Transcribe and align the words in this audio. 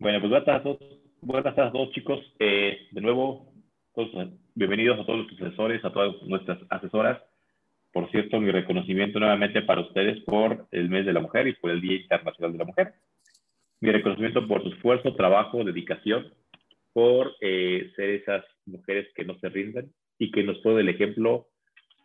Bueno, 0.00 0.20
pues 0.20 0.30
buenas 0.30 0.46
tardes 0.46 0.78
buenas 1.20 1.56
tardes 1.56 1.70
a 1.70 1.72
todos 1.72 1.90
chicos. 1.90 2.20
Eh, 2.38 2.86
de 2.92 3.00
nuevo, 3.00 3.52
todos, 3.96 4.10
bienvenidos 4.54 5.00
a 5.00 5.04
todos 5.04 5.26
los 5.26 5.42
asesores, 5.42 5.84
a 5.84 5.92
todas 5.92 6.22
nuestras 6.22 6.60
asesoras. 6.70 7.20
Por 7.92 8.08
cierto, 8.12 8.38
mi 8.38 8.52
reconocimiento 8.52 9.18
nuevamente 9.18 9.60
para 9.62 9.80
ustedes 9.80 10.22
por 10.22 10.68
el 10.70 10.88
mes 10.88 11.04
de 11.04 11.12
la 11.12 11.18
mujer 11.18 11.48
y 11.48 11.54
por 11.54 11.72
el 11.72 11.80
Día 11.80 11.96
Internacional 11.96 12.52
de 12.52 12.58
la 12.58 12.64
Mujer. 12.64 12.94
Mi 13.80 13.90
reconocimiento 13.90 14.46
por 14.46 14.62
su 14.62 14.68
esfuerzo, 14.68 15.16
trabajo, 15.16 15.64
dedicación, 15.64 16.32
por 16.92 17.34
eh, 17.40 17.90
ser 17.96 18.10
esas 18.10 18.44
mujeres 18.66 19.08
que 19.16 19.24
no 19.24 19.36
se 19.40 19.48
rinden 19.48 19.92
y 20.16 20.30
que 20.30 20.44
nos 20.44 20.58
ponen 20.58 20.78
el 20.78 20.90
ejemplo 20.90 21.48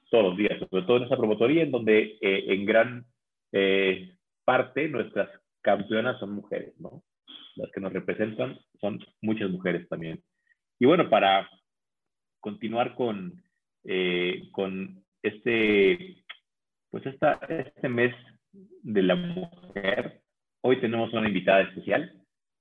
todos 0.10 0.30
los 0.30 0.38
días, 0.38 0.58
sobre 0.68 0.84
todo 0.88 0.98
en 0.98 1.04
esa 1.04 1.18
promotoría 1.18 1.62
en 1.62 1.70
donde 1.70 2.18
eh, 2.22 2.46
en 2.48 2.66
gran 2.66 3.06
eh, 3.52 4.16
parte 4.44 4.88
nuestras 4.88 5.30
campeonas 5.62 6.20
son 6.20 6.32
mujeres, 6.32 6.74
¿no? 6.80 7.04
Las 7.56 7.72
que 7.72 7.82
nos 7.82 7.94
representan 7.94 8.58
son 8.80 9.00
muchas 9.22 9.50
mujeres 9.50 9.88
también. 9.90 10.22
Y 10.80 10.86
bueno, 10.86 11.10
para 11.10 11.50
continuar 12.40 12.96
con, 12.96 13.42
eh, 13.86 14.50
con 14.52 15.04
este, 15.22 16.24
pues 16.90 17.06
esta, 17.06 17.40
este 17.48 17.90
mes 17.90 18.14
de 18.82 19.04
la 19.04 19.16
mujer, 19.16 20.22
hoy 20.62 20.80
tenemos 20.82 21.14
una 21.14 21.28
invitada 21.28 21.62
especial. 21.62 22.12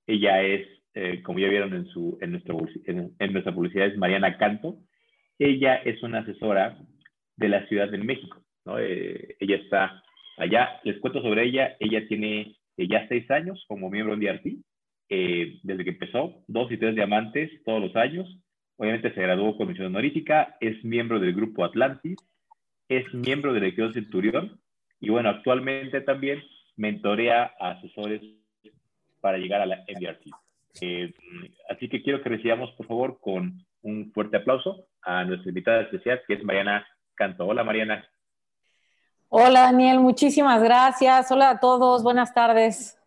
Ella 0.06 0.42
es, 0.42 0.66
eh, 0.94 1.22
como 1.22 1.38
ya 1.38 1.48
vieron 1.48 1.74
en, 1.74 1.86
su, 1.86 2.18
en, 2.20 2.32
nuestro, 2.32 2.58
en, 2.86 3.14
en 3.18 3.32
nuestra 3.32 3.54
publicidad, 3.54 3.86
es 3.86 3.96
Mariana 3.96 4.36
Canto. 4.36 4.78
Ella 5.38 5.76
es 5.76 6.02
una 6.02 6.20
asesora 6.20 6.78
de 7.36 7.48
la 7.48 7.66
Ciudad 7.66 7.88
de 7.90 7.98
México. 7.98 8.42
¿no? 8.64 8.78
Eh, 8.78 9.36
ella 9.40 9.56
está 9.56 10.02
allá. 10.38 10.80
Les 10.84 10.98
cuento 11.00 11.22
sobre 11.22 11.44
ella. 11.44 11.76
Ella 11.80 12.06
tiene 12.06 12.56
eh, 12.76 12.88
ya 12.88 13.06
seis 13.08 13.30
años 13.30 13.64
como 13.68 13.90
miembro 13.90 14.16
de 14.16 14.26
DRT, 14.26 14.46
eh, 15.14 15.60
desde 15.62 15.84
que 15.84 15.90
empezó, 15.90 16.42
dos 16.46 16.72
y 16.72 16.78
tres 16.78 16.94
diamantes 16.94 17.50
todos 17.66 17.82
los 17.82 17.94
años. 17.96 18.26
Obviamente 18.76 19.12
se 19.12 19.20
graduó 19.20 19.58
con 19.58 19.68
misión 19.68 19.88
honorífica, 19.88 20.56
es 20.58 20.82
miembro 20.86 21.20
del 21.20 21.34
grupo 21.34 21.66
Atlantis, 21.66 22.16
es 22.88 23.04
miembro 23.12 23.52
del 23.52 23.64
equipo 23.64 23.92
Centurión 23.92 24.58
y 25.00 25.10
bueno, 25.10 25.28
actualmente 25.28 26.00
también 26.00 26.42
mentorea 26.76 27.52
a 27.60 27.72
asesores 27.72 28.22
para 29.20 29.36
llegar 29.36 29.60
a 29.60 29.66
la 29.66 29.84
MDRT. 29.86 30.30
Eh, 30.80 31.12
así 31.68 31.90
que 31.90 32.02
quiero 32.02 32.22
que 32.22 32.30
recibamos, 32.30 32.70
por 32.72 32.86
favor, 32.86 33.18
con 33.20 33.66
un 33.82 34.12
fuerte 34.14 34.38
aplauso 34.38 34.86
a 35.02 35.26
nuestra 35.26 35.50
invitada 35.50 35.82
especial, 35.82 36.22
que 36.26 36.34
es 36.34 36.42
Mariana 36.42 36.86
Canto. 37.14 37.44
Hola, 37.44 37.64
Mariana. 37.64 38.02
Hola 39.28 39.60
Daniel, 39.60 40.00
muchísimas 40.00 40.62
gracias. 40.62 41.30
Hola 41.30 41.50
a 41.50 41.60
todos, 41.60 42.02
buenas 42.02 42.32
tardes. 42.32 43.01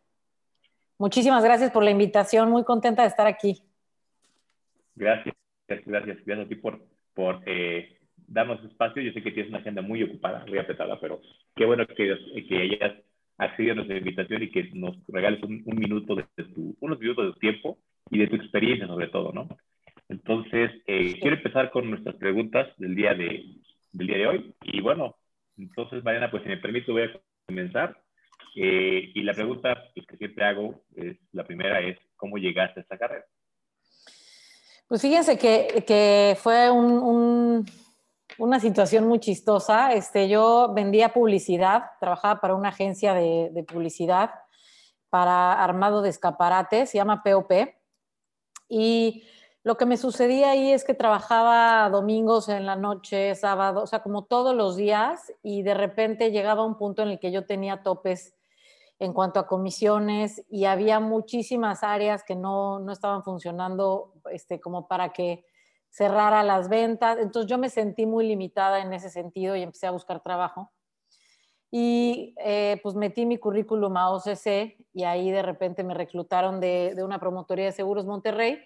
Muchísimas 0.97 1.43
gracias 1.43 1.71
por 1.71 1.83
la 1.83 1.91
invitación, 1.91 2.49
muy 2.49 2.63
contenta 2.63 3.01
de 3.01 3.09
estar 3.09 3.27
aquí. 3.27 3.61
Gracias, 4.95 5.35
gracias, 5.67 5.87
gracias, 6.25 6.39
a 6.39 6.47
ti 6.47 6.55
por, 6.55 6.81
por 7.13 7.41
eh, 7.45 7.97
darnos 8.27 8.63
espacio. 8.63 9.01
Yo 9.01 9.11
sé 9.11 9.21
que 9.21 9.31
tienes 9.31 9.49
una 9.49 9.59
agenda 9.59 9.81
muy 9.81 10.03
ocupada, 10.03 10.45
muy 10.47 10.57
apretada, 10.57 10.99
pero 10.99 11.21
qué 11.55 11.65
bueno 11.65 11.85
que, 11.85 12.17
que 12.47 12.57
hayas 12.57 12.93
accedido 13.37 13.73
a 13.73 13.75
nuestra 13.75 13.97
invitación 13.97 14.43
y 14.43 14.51
que 14.51 14.69
nos 14.73 14.95
regales 15.07 15.43
un, 15.43 15.63
minuto 15.65 16.15
de, 16.15 16.23
tu, 16.53 16.75
unos 16.79 16.99
minutos 16.99 17.25
de 17.25 17.33
tu 17.33 17.39
tiempo 17.39 17.77
y 18.09 18.19
de 18.19 18.27
tu 18.27 18.35
experiencia 18.35 18.87
sobre 18.87 19.07
todo, 19.07 19.33
¿no? 19.33 19.49
Entonces, 20.07 20.71
eh, 20.87 21.19
quiero 21.19 21.35
empezar 21.35 21.71
con 21.71 21.89
nuestras 21.89 22.15
preguntas 22.15 22.69
del 22.77 22.95
día 22.95 23.13
de, 23.15 23.43
del 23.91 24.07
día 24.07 24.17
de 24.17 24.27
hoy. 24.27 24.53
Y 24.61 24.79
bueno, 24.81 25.15
entonces, 25.57 26.03
Mariana, 26.03 26.29
pues 26.29 26.43
si 26.43 26.49
me 26.49 26.57
permite, 26.57 26.91
voy 26.91 27.03
a 27.03 27.21
comenzar. 27.47 27.97
Eh, 28.55 29.11
y 29.13 29.21
la 29.23 29.33
pregunta 29.33 29.75
pues, 29.93 30.07
que 30.07 30.17
siempre 30.17 30.45
hago, 30.45 30.81
es, 30.95 31.17
la 31.33 31.43
primera 31.43 31.81
es, 31.81 31.97
¿cómo 32.15 32.37
llegaste 32.37 32.79
a 32.79 32.83
esta 32.83 32.97
carrera? 32.97 33.25
Pues 34.87 35.01
fíjense 35.01 35.37
que, 35.37 35.83
que 35.85 36.37
fue 36.39 36.71
un, 36.71 37.65
una 38.37 38.59
situación 38.59 39.07
muy 39.07 39.19
chistosa. 39.19 39.93
Este, 39.93 40.29
yo 40.29 40.71
vendía 40.73 41.09
publicidad, 41.09 41.83
trabajaba 41.99 42.39
para 42.39 42.55
una 42.55 42.69
agencia 42.69 43.13
de, 43.13 43.49
de 43.51 43.63
publicidad 43.63 44.31
para 45.09 45.53
armado 45.53 46.01
de 46.01 46.09
escaparates, 46.09 46.89
se 46.89 46.97
llama 46.97 47.23
POP. 47.23 47.51
Y 48.69 49.23
lo 49.63 49.77
que 49.77 49.87
me 49.87 49.97
sucedía 49.97 50.51
ahí 50.51 50.71
es 50.71 50.83
que 50.83 50.93
trabajaba 50.93 51.89
domingos 51.89 52.49
en 52.49 52.67
la 52.67 52.75
noche, 52.75 53.33
sábado, 53.33 53.81
o 53.81 53.87
sea, 53.87 54.03
como 54.03 54.25
todos 54.25 54.55
los 54.55 54.75
días 54.75 55.33
y 55.41 55.63
de 55.63 55.73
repente 55.73 56.31
llegaba 56.31 56.63
un 56.63 56.77
punto 56.77 57.01
en 57.01 57.09
el 57.09 57.19
que 57.19 57.31
yo 57.31 57.47
tenía 57.47 57.81
topes 57.81 58.34
en 58.99 59.13
cuanto 59.13 59.39
a 59.39 59.47
comisiones 59.47 60.43
y 60.49 60.65
había 60.65 60.99
muchísimas 60.99 61.83
áreas 61.83 62.23
que 62.23 62.35
no, 62.35 62.79
no 62.79 62.91
estaban 62.91 63.23
funcionando 63.23 64.13
este, 64.31 64.59
como 64.59 64.87
para 64.87 65.11
que 65.11 65.45
cerrara 65.89 66.43
las 66.43 66.69
ventas. 66.69 67.17
Entonces 67.19 67.49
yo 67.49 67.57
me 67.57 67.69
sentí 67.69 68.05
muy 68.05 68.27
limitada 68.27 68.81
en 68.81 68.93
ese 68.93 69.09
sentido 69.09 69.55
y 69.55 69.63
empecé 69.63 69.87
a 69.87 69.91
buscar 69.91 70.21
trabajo. 70.21 70.71
Y 71.71 72.35
eh, 72.37 72.79
pues 72.83 72.95
metí 72.95 73.25
mi 73.25 73.37
currículum 73.37 73.97
a 73.97 74.11
OCC 74.11 74.77
y 74.93 75.03
ahí 75.03 75.29
de 75.29 75.41
repente 75.41 75.83
me 75.83 75.93
reclutaron 75.93 76.61
de, 76.61 76.93
de 76.95 77.03
una 77.03 77.19
promotoría 77.19 77.65
de 77.65 77.71
seguros 77.73 78.05
Monterrey 78.05 78.59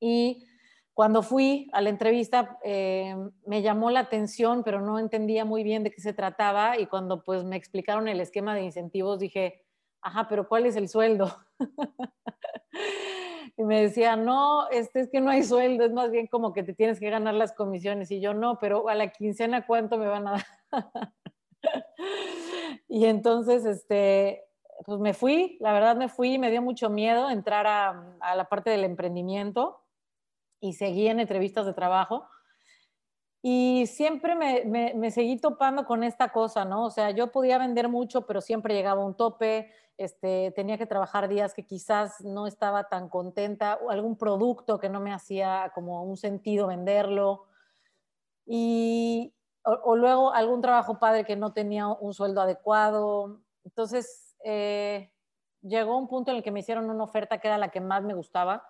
y 0.00 0.44
cuando 0.96 1.22
fui 1.22 1.68
a 1.74 1.82
la 1.82 1.90
entrevista 1.90 2.58
eh, 2.64 3.14
me 3.44 3.60
llamó 3.60 3.90
la 3.90 4.00
atención, 4.00 4.64
pero 4.64 4.80
no 4.80 4.98
entendía 4.98 5.44
muy 5.44 5.62
bien 5.62 5.82
de 5.82 5.90
qué 5.90 6.00
se 6.00 6.14
trataba 6.14 6.78
y 6.78 6.86
cuando 6.86 7.22
pues 7.22 7.44
me 7.44 7.56
explicaron 7.56 8.08
el 8.08 8.18
esquema 8.18 8.54
de 8.54 8.62
incentivos 8.62 9.18
dije, 9.18 9.62
ajá, 10.00 10.26
pero 10.26 10.48
¿cuál 10.48 10.64
es 10.64 10.74
el 10.74 10.88
sueldo? 10.88 11.36
y 13.58 13.64
me 13.64 13.82
decía, 13.82 14.16
no, 14.16 14.70
este 14.70 15.00
es 15.00 15.10
que 15.10 15.20
no 15.20 15.30
hay 15.30 15.42
sueldo, 15.42 15.84
es 15.84 15.92
más 15.92 16.10
bien 16.10 16.28
como 16.28 16.54
que 16.54 16.62
te 16.62 16.72
tienes 16.72 16.98
que 16.98 17.10
ganar 17.10 17.34
las 17.34 17.52
comisiones. 17.52 18.10
Y 18.10 18.22
yo, 18.22 18.32
no, 18.32 18.58
pero 18.58 18.88
a 18.88 18.94
la 18.94 19.08
quincena, 19.08 19.66
¿cuánto 19.66 19.98
me 19.98 20.06
van 20.06 20.28
a 20.28 20.30
dar? 20.30 20.46
y 22.88 23.04
entonces, 23.04 23.66
este, 23.66 24.44
pues 24.86 24.98
me 24.98 25.12
fui, 25.12 25.58
la 25.60 25.74
verdad 25.74 25.94
me 25.94 26.08
fui, 26.08 26.38
me 26.38 26.50
dio 26.50 26.62
mucho 26.62 26.88
miedo 26.88 27.28
entrar 27.28 27.66
a 27.66 28.34
la 28.34 28.48
parte 28.48 28.70
del 28.70 28.84
emprendimiento 28.84 29.82
y 30.68 30.72
seguí 30.72 31.08
en 31.08 31.20
entrevistas 31.20 31.66
de 31.66 31.72
trabajo. 31.72 32.28
Y 33.42 33.86
siempre 33.86 34.34
me, 34.34 34.64
me, 34.94 35.10
seguí 35.12 35.38
topando 35.38 35.84
con 35.84 36.02
esta 36.02 36.32
cosa, 36.32 36.64
¿no? 36.64 36.86
O 36.86 36.90
sea, 36.90 37.12
yo 37.12 37.30
podía 37.30 37.58
vender 37.58 37.88
mucho, 37.88 38.26
pero 38.26 38.40
siempre 38.40 38.74
llegaba 38.74 39.04
un 39.04 39.16
tope, 39.16 39.70
este, 39.98 40.50
tenía 40.56 40.76
que 40.78 40.86
trabajar 40.86 41.28
días 41.28 41.54
que 41.54 41.64
quizás 41.64 42.20
no 42.22 42.48
estaba 42.48 42.88
tan 42.88 43.08
contenta, 43.08 43.78
o 43.84 43.90
algún 43.90 44.18
producto 44.18 44.80
que 44.80 44.88
no 44.88 45.00
me 45.00 45.12
hacía 45.12 45.70
como 45.74 46.02
un 46.02 46.16
sentido 46.16 46.66
venderlo. 46.66 47.44
Y, 48.46 49.32
o, 49.62 49.94
luego 49.94 50.32
algún 50.32 50.60
trabajo 50.60 50.98
padre 50.98 51.24
que 51.24 51.36
no 51.36 51.52
tenía 51.52 51.86
un 51.86 52.14
sueldo 52.14 52.40
adecuado. 52.40 53.42
Entonces, 53.64 54.36
eh, 54.44 55.12
llegó 55.62 55.96
un 55.96 56.08
punto 56.08 56.32
en 56.32 56.38
el 56.38 56.42
que 56.42 56.50
me 56.50 56.60
hicieron 56.60 56.90
una 56.90 57.04
oferta 57.04 57.38
que 57.38 57.46
era 57.46 57.58
la 57.58 57.68
que 57.68 57.80
más 57.80 58.02
me 58.02 58.14
gustaba 58.14 58.64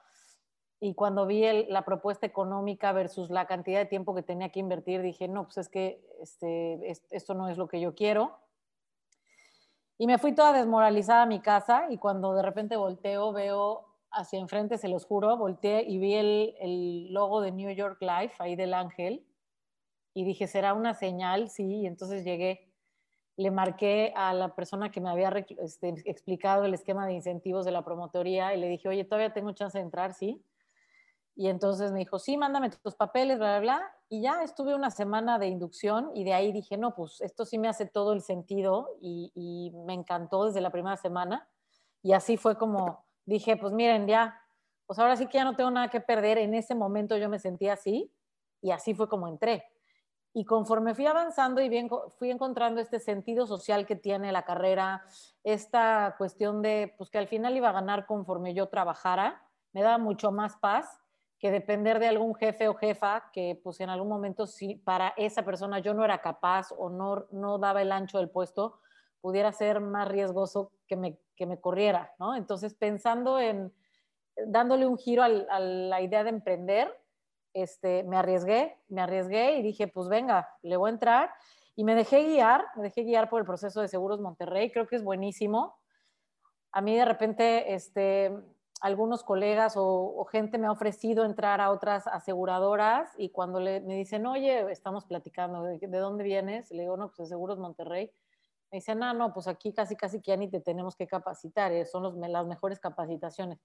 y 0.79 0.95
cuando 0.95 1.27
vi 1.27 1.43
la 1.69 1.85
propuesta 1.85 2.27
económica 2.27 2.93
versus 2.93 3.31
la 3.31 3.47
cantidad 3.47 3.79
de 3.79 3.87
tiempo 3.87 4.15
que 4.15 4.23
tenía 4.23 4.51
que 4.51 4.61
invertir, 4.61 5.01
dije, 5.01 5.27
no, 5.27 5.45
pues 5.45 5.59
es 5.59 5.69
que 5.69 6.05
este, 6.21 6.93
esto 7.11 7.35
no 7.35 7.49
es 7.49 7.57
lo 7.57 7.67
que 7.67 7.81
yo 7.81 7.95
quiero. 7.95 8.39
Y 9.99 10.07
me 10.07 10.19
fui 10.19 10.35
toda 10.35 10.53
desmoralizada 10.53 11.23
a 11.23 11.27
mi 11.27 11.41
casa 11.41 11.87
y 11.89 11.97
cuando 11.97 12.35
de 12.35 12.43
repente 12.43 12.77
volteo, 12.77 13.33
veo 13.33 13.87
hacia 14.11 14.39
enfrente, 14.39 14.77
se 14.77 14.89
los 14.89 15.07
juro, 15.07 15.37
volteé 15.39 15.83
y 15.83 15.99
vi 15.99 16.15
el, 16.15 16.55
el 16.61 17.13
logo 17.13 17.41
de 17.41 17.53
New 17.53 17.71
York 17.71 17.99
Life, 18.03 18.35
ahí 18.39 18.55
del 18.55 18.75
ángel, 18.75 19.27
y 20.13 20.25
dije, 20.25 20.47
¿será 20.47 20.75
una 20.75 20.93
señal? 20.93 21.49
Sí, 21.49 21.81
y 21.81 21.87
entonces 21.87 22.22
llegué, 22.25 22.71
le 23.39 23.51
marqué 23.51 24.13
a 24.15 24.34
la 24.34 24.55
persona 24.55 24.91
que 24.91 25.01
me 25.01 25.09
había 25.09 25.31
este, 25.59 25.89
explicado 26.05 26.67
el 26.67 26.75
esquema 26.75 27.07
de 27.07 27.15
incentivos 27.15 27.65
de 27.65 27.72
la 27.72 27.83
promotoría 27.83 28.55
y 28.55 28.61
le 28.61 28.69
dije, 28.69 28.91
oye, 28.91 29.05
todavía 29.05 29.33
tengo 29.33 29.53
chance 29.53 29.79
de 29.79 29.84
entrar, 29.84 30.13
sí 30.13 30.45
y 31.38 31.48
entonces 31.50 31.92
me 31.92 31.98
dijo, 31.98 32.18
sí, 32.18 32.38
mándame 32.38 32.71
tus 32.71 32.94
papeles, 32.94 33.38
bla, 33.38 33.59
bla, 33.59 33.60
bla. 33.60 33.94
Y 34.09 34.22
ya 34.22 34.42
estuve 34.42 34.74
una 34.74 34.91
semana 34.91 35.38
de 35.38 35.48
inducción 35.48 36.10
y 36.15 36.24
de 36.24 36.33
ahí 36.33 36.50
dije, 36.50 36.78
no, 36.78 36.94
pues 36.94 37.21
esto 37.21 37.44
sí 37.44 37.59
me 37.59 37.68
hace 37.68 37.84
todo 37.84 38.15
el 38.15 38.22
sentido 38.22 38.97
y, 39.03 39.71
me 39.84 39.92
encantó 39.92 40.47
desde 40.47 40.62
la 40.62 40.71
primera 40.71 40.97
semana. 40.97 41.47
Y 42.03 42.15
así 42.15 42.38
fue 42.38 42.56
como 42.56 43.04
dije, 43.27 43.59
pues 43.59 43.74
miren, 43.74 44.06
ya, 44.06 44.41
pues 44.86 44.98
ahora 44.98 45.15
sí 45.15 45.27
que 45.27 45.36
ya 45.36 45.44
no 45.44 45.56
tengo 45.56 45.71
nada 45.71 45.88
que 45.88 46.00
perder. 46.00 46.38
En 46.38 46.54
ese 46.54 46.74
momento 46.74 47.18
yo 47.18 47.28
me 47.28 47.38
sentía 47.38 47.74
así 47.74 48.10
y 48.62 48.71
así 48.71 48.94
fue 48.94 49.06
como 49.06 49.28
entré. 49.28 49.66
Y 50.33 50.47
conforme 50.47 50.94
fui 50.94 51.06
avanzando 51.06 51.60
y 51.60 51.68
bien, 51.68 51.91
fui 52.18 52.30
encontrando 52.30 52.80
este 52.80 52.98
sentido 52.98 53.47
social 53.47 53.84
que 53.84 53.97
tiene 53.97 54.33
la 54.33 54.44
carrera, 54.44 55.04
esta 55.44 56.15
cuestión 56.16 56.62
de, 56.62 56.94
pues 56.97 57.10
que 57.10 57.18
al 57.18 57.28
final 57.28 57.56
iba 57.56 57.68
a 57.68 57.72
ganar 57.72 58.06
conforme 58.06 58.54
yo 58.54 58.68
trabajara, 58.68 59.42
me 59.72 59.83
daba 59.83 59.98
mucho 59.98 60.33
más 60.33 60.56
paz 60.56 61.03
que 61.38 61.50
depender 61.50 61.98
de 61.98 62.09
algún 62.09 62.34
jefe 62.34 62.68
o 62.68 62.74
jefa 62.74 63.30
que 63.33 63.60
pues 63.62 63.80
en 63.80 63.91
algún 63.91 64.09
momento 64.09 64.47
si 64.47 64.77
para 64.77 65.12
esa 65.16 65.44
persona 65.44 65.80
yo 65.80 65.92
no 65.92 66.04
era 66.04 66.21
capaz 66.21 66.72
o 66.77 66.88
no, 66.88 67.27
no 67.30 67.59
daba 67.59 67.83
el 67.83 67.92
ancho 67.92 68.18
del 68.18 68.30
puesto, 68.30 68.80
pudiera 69.21 69.53
ser 69.53 69.80
más 69.80 70.09
riesgoso 70.09 70.72
que 70.86 70.97
me, 70.97 71.18
que 71.36 71.47
me 71.47 71.60
corriera, 71.60 72.15
¿no? 72.18 72.34
Entonces 72.34 72.74
pensando 72.74 73.38
en, 73.38 73.72
dándole 74.47 74.86
un 74.86 74.98
giro 74.98 75.22
a 75.22 75.59
la 75.59 76.00
idea 76.00 76.24
de 76.24 76.30
emprender, 76.30 76.97
este, 77.53 78.03
me 78.04 78.16
arriesgué, 78.16 78.77
me 78.88 79.00
arriesgué 79.00 79.59
y 79.59 79.62
dije, 79.62 79.88
pues 79.88 80.09
venga, 80.09 80.48
le 80.62 80.77
voy 80.77 80.91
a 80.91 80.92
entrar. 80.92 81.30
Y 81.74 81.84
me 81.84 81.94
dejé 81.94 82.24
guiar, 82.24 82.66
me 82.77 82.84
dejé 82.84 83.03
guiar 83.03 83.28
por 83.28 83.41
el 83.41 83.47
proceso 83.47 83.80
de 83.80 83.88
Seguros 83.88 84.21
Monterrey, 84.21 84.71
creo 84.71 84.86
que 84.86 84.97
es 84.97 85.03
buenísimo. 85.03 85.78
A 86.72 86.80
mí 86.80 86.94
de 86.97 87.04
repente, 87.04 87.74
este, 87.74 88.33
algunos 88.86 89.24
colegas 89.24 89.74
o, 89.77 90.24
gente 90.30 90.59
me 90.59 90.68
ha 90.68 90.72
ofrecido 90.72 91.24
entrar 91.24 91.60
a 91.60 91.71
otras 91.71 92.06
aseguradoras 92.06 93.10
y 93.18 93.30
cuando 93.30 93.59
le, 93.60 93.80
me 93.80 93.94
dicen, 93.94 94.24
oye, 94.27 94.71
estamos 94.71 95.04
platicando, 95.04 95.65
¿de, 95.65 95.98
dónde 95.98 96.22
vienes? 96.22 96.71
Le 96.71 96.83
digo, 96.83 96.97
no, 96.97 97.09
pues 97.09 97.18
de 97.18 97.27
Seguros 97.27 97.59
Monterrey. 97.59 98.12
Me 98.71 98.78
dicen, 98.78 98.98
no, 98.98 99.12
no, 99.12 99.33
pues 99.33 99.48
aquí 99.48 99.72
casi, 99.72 99.97
casi 99.97 100.21
que 100.21 100.30
ya 100.30 100.36
ni 100.36 100.48
te 100.48 100.60
tenemos 100.60 100.94
que 100.94 101.06
capacitar, 101.06 101.72
eh, 101.72 101.84
son 101.84 102.04
los, 102.04 102.16
las 102.16 102.47
mejores 102.47 102.78
capacitaciones. 102.78 103.59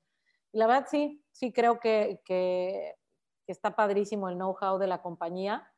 Y 0.52 0.58
la 0.58 0.68
verdad 0.68 0.88
sí, 0.90 1.24
sí 1.32 1.54
creo 1.54 1.80
que, 1.80 2.22
que, 2.26 2.96
que 3.46 3.52
está 3.52 3.76
padrísimo 3.76 4.28
el 4.28 4.36
know-how 4.36 4.80
de 4.80 4.88
la 4.88 5.02
compañía. 5.02 5.72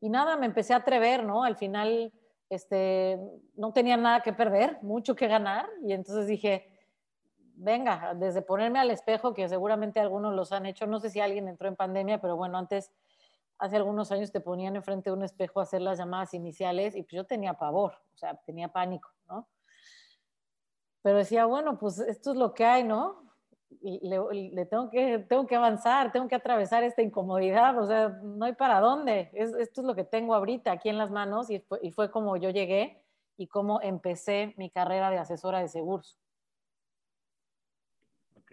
Y 0.00 0.10
nada, 0.10 0.36
me 0.36 0.46
empecé 0.46 0.74
a 0.74 0.78
atrever, 0.78 1.24
¿no? 1.24 1.44
Al 1.44 1.56
final, 1.56 2.12
este, 2.50 3.18
no 3.54 3.72
tenía 3.72 3.96
nada 3.96 4.20
que 4.20 4.32
perder, 4.32 4.78
mucho 4.82 5.14
que 5.14 5.28
ganar, 5.28 5.68
y 5.82 5.92
entonces 5.92 6.26
dije, 6.26 6.71
venga, 7.62 8.14
desde 8.14 8.42
ponerme 8.42 8.78
al 8.78 8.90
espejo, 8.90 9.34
que 9.34 9.48
seguramente 9.48 10.00
algunos 10.00 10.34
los 10.34 10.52
han 10.52 10.66
hecho, 10.66 10.86
no 10.86 11.00
sé 11.00 11.10
si 11.10 11.20
alguien 11.20 11.48
entró 11.48 11.68
en 11.68 11.76
pandemia, 11.76 12.20
pero 12.20 12.36
bueno, 12.36 12.58
antes, 12.58 12.92
hace 13.58 13.76
algunos 13.76 14.10
años 14.12 14.32
te 14.32 14.40
ponían 14.40 14.76
enfrente 14.76 15.10
de 15.10 15.16
un 15.16 15.22
espejo 15.22 15.60
a 15.60 15.64
hacer 15.64 15.80
las 15.82 15.98
llamadas 15.98 16.34
iniciales 16.34 16.96
y 16.96 17.02
pues 17.02 17.12
yo 17.12 17.24
tenía 17.24 17.54
pavor, 17.54 17.94
o 18.14 18.16
sea, 18.16 18.34
tenía 18.44 18.68
pánico, 18.68 19.10
¿no? 19.28 19.48
Pero 21.02 21.18
decía, 21.18 21.46
bueno, 21.46 21.78
pues 21.78 21.98
esto 21.98 22.32
es 22.32 22.36
lo 22.36 22.54
que 22.54 22.64
hay, 22.64 22.84
¿no? 22.84 23.22
le, 23.80 24.66
tengo, 24.66 24.90
que, 24.90 25.18
tengo 25.20 25.46
que 25.46 25.56
avanzar, 25.56 26.12
tengo 26.12 26.28
que 26.28 26.34
atravesar 26.34 26.84
esta 26.84 27.02
incomodidad, 27.02 27.78
o 27.78 27.86
sea, 27.86 28.08
no 28.22 28.44
hay 28.44 28.54
para 28.54 28.80
dónde. 28.80 29.30
esto 29.32 29.80
es 29.80 29.86
lo 29.86 29.94
que 29.94 30.04
tengo 30.04 30.34
ahorita 30.34 30.70
aquí 30.72 30.88
en 30.88 30.98
las 30.98 31.10
manos 31.10 31.50
y 31.50 31.60
fue, 31.60 31.78
y 31.82 31.90
fue 31.90 32.10
como 32.10 32.36
yo 32.36 32.50
llegué 32.50 33.02
y 33.36 33.46
cómo 33.46 33.80
empecé 33.80 34.54
mi 34.56 34.70
carrera 34.70 35.10
de 35.10 35.18
asesora 35.18 35.60
de 35.60 35.68
seguros. 35.68 36.18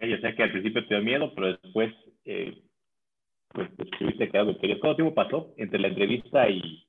Yo 0.00 0.16
sé 0.18 0.34
que 0.34 0.42
al 0.42 0.52
principio 0.52 0.86
te 0.86 0.94
dio 0.94 1.04
miedo, 1.04 1.34
pero 1.34 1.56
después 1.56 1.94
eh, 2.24 2.62
pues 3.52 3.68
estuviste 3.78 4.30
quedado 4.30 4.56
¿Cuánto 4.58 4.96
tiempo 4.96 5.14
pasó 5.14 5.52
entre 5.56 5.80
la 5.80 5.88
entrevista 5.88 6.48
y, 6.48 6.86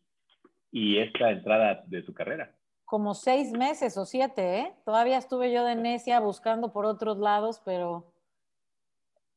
y 0.71 0.97
esta 0.97 1.31
entrada 1.31 1.83
de 1.87 2.03
tu 2.03 2.13
carrera? 2.13 2.55
Como 2.85 3.13
seis 3.13 3.51
meses 3.51 3.97
o 3.97 4.05
siete, 4.05 4.59
¿eh? 4.59 4.73
Todavía 4.85 5.17
estuve 5.17 5.51
yo 5.51 5.63
de 5.65 5.75
necia 5.75 6.19
buscando 6.19 6.71
por 6.71 6.85
otros 6.85 7.17
lados, 7.17 7.61
pero 7.65 8.13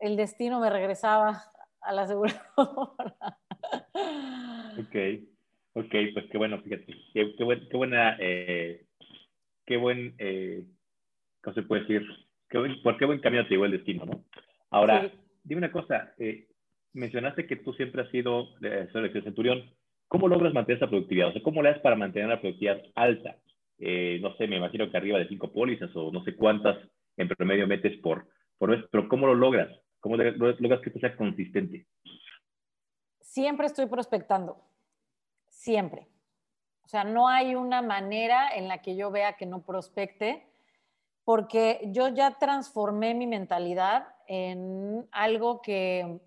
el 0.00 0.16
destino 0.16 0.60
me 0.60 0.70
regresaba 0.70 1.44
a 1.80 1.92
la 1.92 2.02
aseguradora. 2.02 2.48
Ok, 4.76 4.96
ok, 5.74 5.94
pues 6.12 6.26
qué 6.30 6.36
bueno, 6.36 6.60
fíjate, 6.60 6.86
qué, 7.12 7.34
qué, 7.36 7.76
buena, 7.76 8.16
eh, 8.18 8.84
qué 9.64 9.76
buen, 9.76 10.16
eh, 10.18 10.64
¿cómo 11.40 11.54
se 11.54 11.62
puede 11.62 11.82
decir? 11.82 12.02
Por 12.82 12.96
qué 12.96 13.04
buen 13.04 13.20
camino 13.20 13.44
te 13.44 13.50
llevó 13.50 13.64
el 13.64 13.72
destino, 13.72 14.04
¿no? 14.04 14.24
Ahora, 14.70 15.10
dime 15.42 15.60
una 15.60 15.72
cosa, 15.72 16.14
eh, 16.18 16.48
mencionaste 16.92 17.46
que 17.46 17.56
tú 17.56 17.72
siempre 17.74 18.02
has 18.02 18.10
sido 18.10 18.48
de 18.60 18.88
centurión. 19.22 19.70
¿Cómo 20.08 20.28
logras 20.28 20.54
mantener 20.54 20.78
esa 20.78 20.88
productividad? 20.88 21.28
O 21.28 21.32
sea, 21.32 21.42
¿cómo 21.42 21.62
le 21.62 21.70
das 21.70 21.80
para 21.80 21.96
mantener 21.96 22.28
la 22.28 22.40
productividad 22.40 22.82
alta? 22.94 23.36
no 23.76 24.34
sé, 24.36 24.46
me 24.46 24.56
imagino 24.56 24.90
que 24.90 24.96
arriba 24.96 25.18
de 25.18 25.28
cinco 25.28 25.52
pólizas 25.52 25.90
o 25.96 26.10
no 26.10 26.22
sé 26.24 26.36
cuántas 26.36 26.78
en 27.16 27.28
promedio 27.28 27.66
metes 27.66 27.98
por, 28.00 28.26
por 28.56 28.70
mes, 28.70 28.84
pero 28.90 29.08
¿cómo 29.08 29.26
lo 29.26 29.34
logras? 29.34 29.68
¿Cómo 30.00 30.16
logras 30.16 30.80
que 30.80 30.88
esto 30.88 31.00
sea 31.00 31.16
consistente? 31.16 31.86
Siempre 33.20 33.66
estoy 33.66 33.86
prospectando. 33.86 34.56
Siempre. 35.48 36.06
O 36.84 36.88
sea, 36.88 37.04
no 37.04 37.28
hay 37.28 37.54
una 37.54 37.82
manera 37.82 38.54
en 38.54 38.68
la 38.68 38.82
que 38.82 38.96
yo 38.96 39.10
vea 39.10 39.36
que 39.36 39.46
no 39.46 39.64
prospecte, 39.64 40.46
porque 41.24 41.80
yo 41.92 42.08
ya 42.08 42.38
transformé 42.38 43.14
mi 43.14 43.26
mentalidad 43.26 44.08
en 44.26 45.08
algo 45.10 45.62
que 45.62 46.20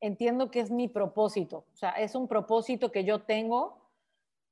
entiendo 0.00 0.50
que 0.50 0.60
es 0.60 0.70
mi 0.70 0.88
propósito. 0.88 1.66
O 1.72 1.76
sea, 1.76 1.90
es 1.90 2.14
un 2.14 2.28
propósito 2.28 2.90
que 2.90 3.04
yo 3.04 3.22
tengo 3.22 3.84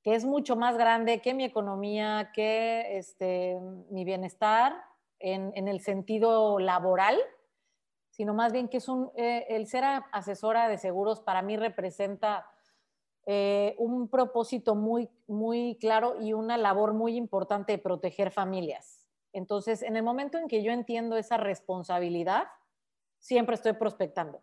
que 0.03 0.15
es 0.15 0.25
mucho 0.25 0.57
más 0.57 0.77
grande 0.77 1.21
que 1.21 1.33
mi 1.33 1.45
economía, 1.45 2.33
que 2.35 2.99
este, 2.99 3.59
mi 3.91 4.05
bienestar 4.05 4.75
en, 5.21 5.69
el 5.69 5.81
sentido 5.81 6.59
laboral 6.59 7.19
sino 8.11 8.35
más 8.35 8.53
bien 8.53 8.69
que 8.69 8.77
es 8.77 8.89
un, 8.89 9.11
eh, 9.17 9.47
el 9.49 9.67
ser 9.67 9.85
asesora 10.13 10.69
de 10.69 10.77
seguros 10.77 11.21
para 11.21 11.41
mí 11.41 11.57
representa 11.57 12.47
eh, 13.27 13.75
un 13.79 14.09
propósito 14.09 14.75
muy, 14.75 15.09
muy 15.27 15.77
claro 15.81 16.21
y 16.21 16.33
una 16.33 16.57
labor 16.57 16.95
muy 16.95 17.17
importante 17.17 17.73
de 17.73 17.79
proteger 17.79 18.31
familias. 18.31 19.07
Entonces, 19.33 19.83
en 19.83 19.97
el 19.97 20.03
momento 20.03 20.39
en 20.39 20.49
que 20.49 20.63
yo 20.63 20.73
entiendo 20.73 21.17
esa 21.17 21.37
responsabilidad, 21.37 22.45
siempre 23.19 23.55
estoy 23.55 23.75
prospectando. 23.75 24.43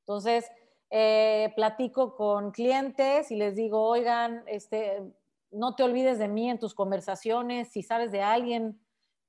Entonces, 0.00 0.50
eh, 0.90 1.52
platico 1.54 2.16
con 2.16 2.50
clientes 2.50 3.30
y 3.30 3.36
les 3.36 3.54
digo, 3.54 3.82
oigan, 3.82 4.42
este, 4.46 5.02
no 5.50 5.74
te 5.74 5.82
olvides 5.82 6.18
de 6.18 6.28
mí 6.28 6.48
en 6.48 6.58
tus 6.58 6.74
conversaciones, 6.74 7.68
si 7.68 7.82
sabes 7.82 8.10
de 8.10 8.22
alguien 8.22 8.80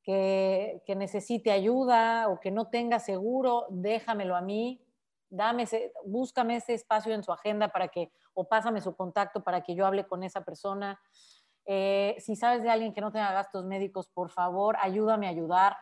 que, 0.04 0.82
necesite 0.96 1.52
ayuda 1.52 2.30
o 2.30 2.40
que 2.40 2.50
no 2.50 2.70
tenga 2.70 3.00
seguro, 3.00 3.66
déjamelo 3.70 4.36
a 4.36 4.42
mí, 4.42 4.82
dame 5.30 5.66
búscame 6.06 6.58
ese 6.58 6.74
espacio 6.74 7.14
en 7.14 7.24
su 7.24 7.32
agenda 7.32 7.70
para 7.70 7.88
que, 7.88 8.12
o 8.34 8.48
pásame 8.48 8.82
su 8.82 8.96
contacto 8.96 9.44
para 9.44 9.62
que 9.62 9.76
yo 9.76 9.86
hable 9.86 10.08
con 10.08 10.24
esa 10.24 10.42
persona. 10.42 11.00
Eh, 11.66 12.16
si 12.20 12.36
sabes 12.36 12.64
de 12.64 12.70
alguien 12.70 12.94
que 12.94 13.02
no 13.02 13.12
tenga 13.12 13.32
gastos 13.32 13.66
médicos, 13.66 14.10
por 14.10 14.32
favor, 14.32 14.76
ayúdame 14.80 15.28
a 15.28 15.30
ayudar. 15.30 15.78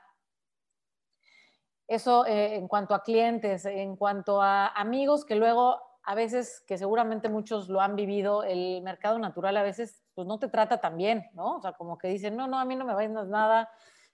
Eso 1.87 2.25
eh, 2.25 2.55
en 2.55 2.67
cuanto 2.67 2.93
a 2.93 3.03
clientes, 3.03 3.65
en 3.65 3.95
cuanto 3.95 4.41
a 4.41 4.67
amigos 4.67 5.23
que 5.23 5.35
luego 5.35 5.81
a 6.03 6.15
veces, 6.15 6.63
que 6.65 6.77
seguramente 6.77 7.27
muchos 7.27 7.67
lo 7.67 7.81
han 7.81 7.97
vivido, 7.97 8.43
el 8.43 8.81
mercado 8.81 9.19
natural 9.19 9.57
a 9.57 9.63
veces 9.63 10.05
pues 10.15 10.25
no 10.25 10.39
te 10.39 10.47
trata 10.47 10.79
tan 10.79 10.95
bien, 10.95 11.29
¿no? 11.33 11.57
O 11.57 11.61
sea, 11.61 11.73
como 11.73 11.97
que 11.97 12.07
dicen, 12.07 12.37
no, 12.37 12.47
no, 12.47 12.57
a 12.57 12.63
mí 12.63 12.77
no 12.77 12.85
me 12.85 12.95
vendas 12.95 13.27
nada, 13.27 13.69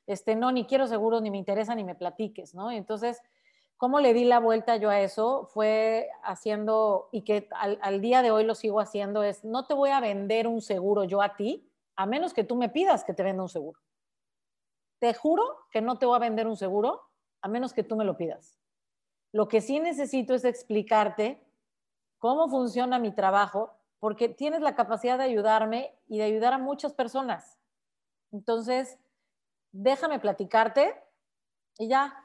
este, 0.08 0.36
no, 0.36 0.52
ni 0.52 0.66
quiero 0.66 0.88
seguros, 0.88 1.22
ni 1.22 1.30
me 1.30 1.38
interesa, 1.38 1.76
ni 1.76 1.84
me 1.84 1.94
platiques, 1.94 2.56
¿no? 2.56 2.72
Entonces, 2.72 3.22
¿cómo 3.84 4.00
le 4.00 4.14
di 4.14 4.24
la 4.24 4.40
vuelta 4.40 4.78
yo 4.78 4.90
a 4.90 5.02
eso? 5.02 5.50
Fue 5.52 6.10
haciendo, 6.24 7.10
y 7.12 7.24
que 7.24 7.50
al, 7.52 8.00
día 8.00 8.22
de 8.22 8.32
hoy 8.32 8.46
lo 8.46 8.56
sigo 8.56 8.80
haciendo, 8.80 9.24
es, 9.24 9.44
no 9.44 9.66
te 9.66 9.74
voy 9.74 9.90
a 9.90 10.00
vender 10.00 10.48
un 10.48 10.62
seguro 10.62 11.04
yo 11.04 11.22
a 11.22 11.36
ti, 11.36 11.70
a 11.98 12.06
menos 12.06 12.34
que 12.34 12.46
tú 12.46 12.56
me 12.56 12.70
pidas 12.70 13.04
que 13.04 13.14
te 13.14 13.24
venda 13.24 13.44
un 13.44 13.50
seguro. 13.50 13.82
Te 15.00 15.14
juro 15.14 15.68
que 15.70 15.82
no 15.82 15.98
te 15.98 16.06
voy 16.06 16.16
a 16.16 16.20
vender 16.20 16.48
un 16.48 16.56
seguro, 16.56 17.02
a 17.42 17.50
menos 17.50 17.74
que 17.74 17.84
tú 17.84 17.98
me 17.98 18.06
lo 18.06 18.16
pidas. 18.16 18.58
Lo 19.34 19.50
que 19.50 19.60
sí 19.60 19.82
necesito 19.82 20.34
es 20.34 20.46
explicarte 20.46 21.46
cómo 22.20 22.48
funciona 22.48 23.00
mi 23.00 23.12
trabajo, 23.12 23.74
porque 24.00 24.30
tienes 24.30 24.62
la 24.62 24.76
capacidad 24.76 25.18
de 25.18 25.26
ayudarme 25.26 25.94
y 26.08 26.20
de 26.20 26.24
ayudar 26.24 26.54
a 26.54 26.58
muchas 26.58 26.94
personas. 26.94 27.60
Entonces, 28.32 28.98
déjame 29.74 30.20
platicarte 30.20 31.04
y 31.78 31.90
ya. 31.90 32.23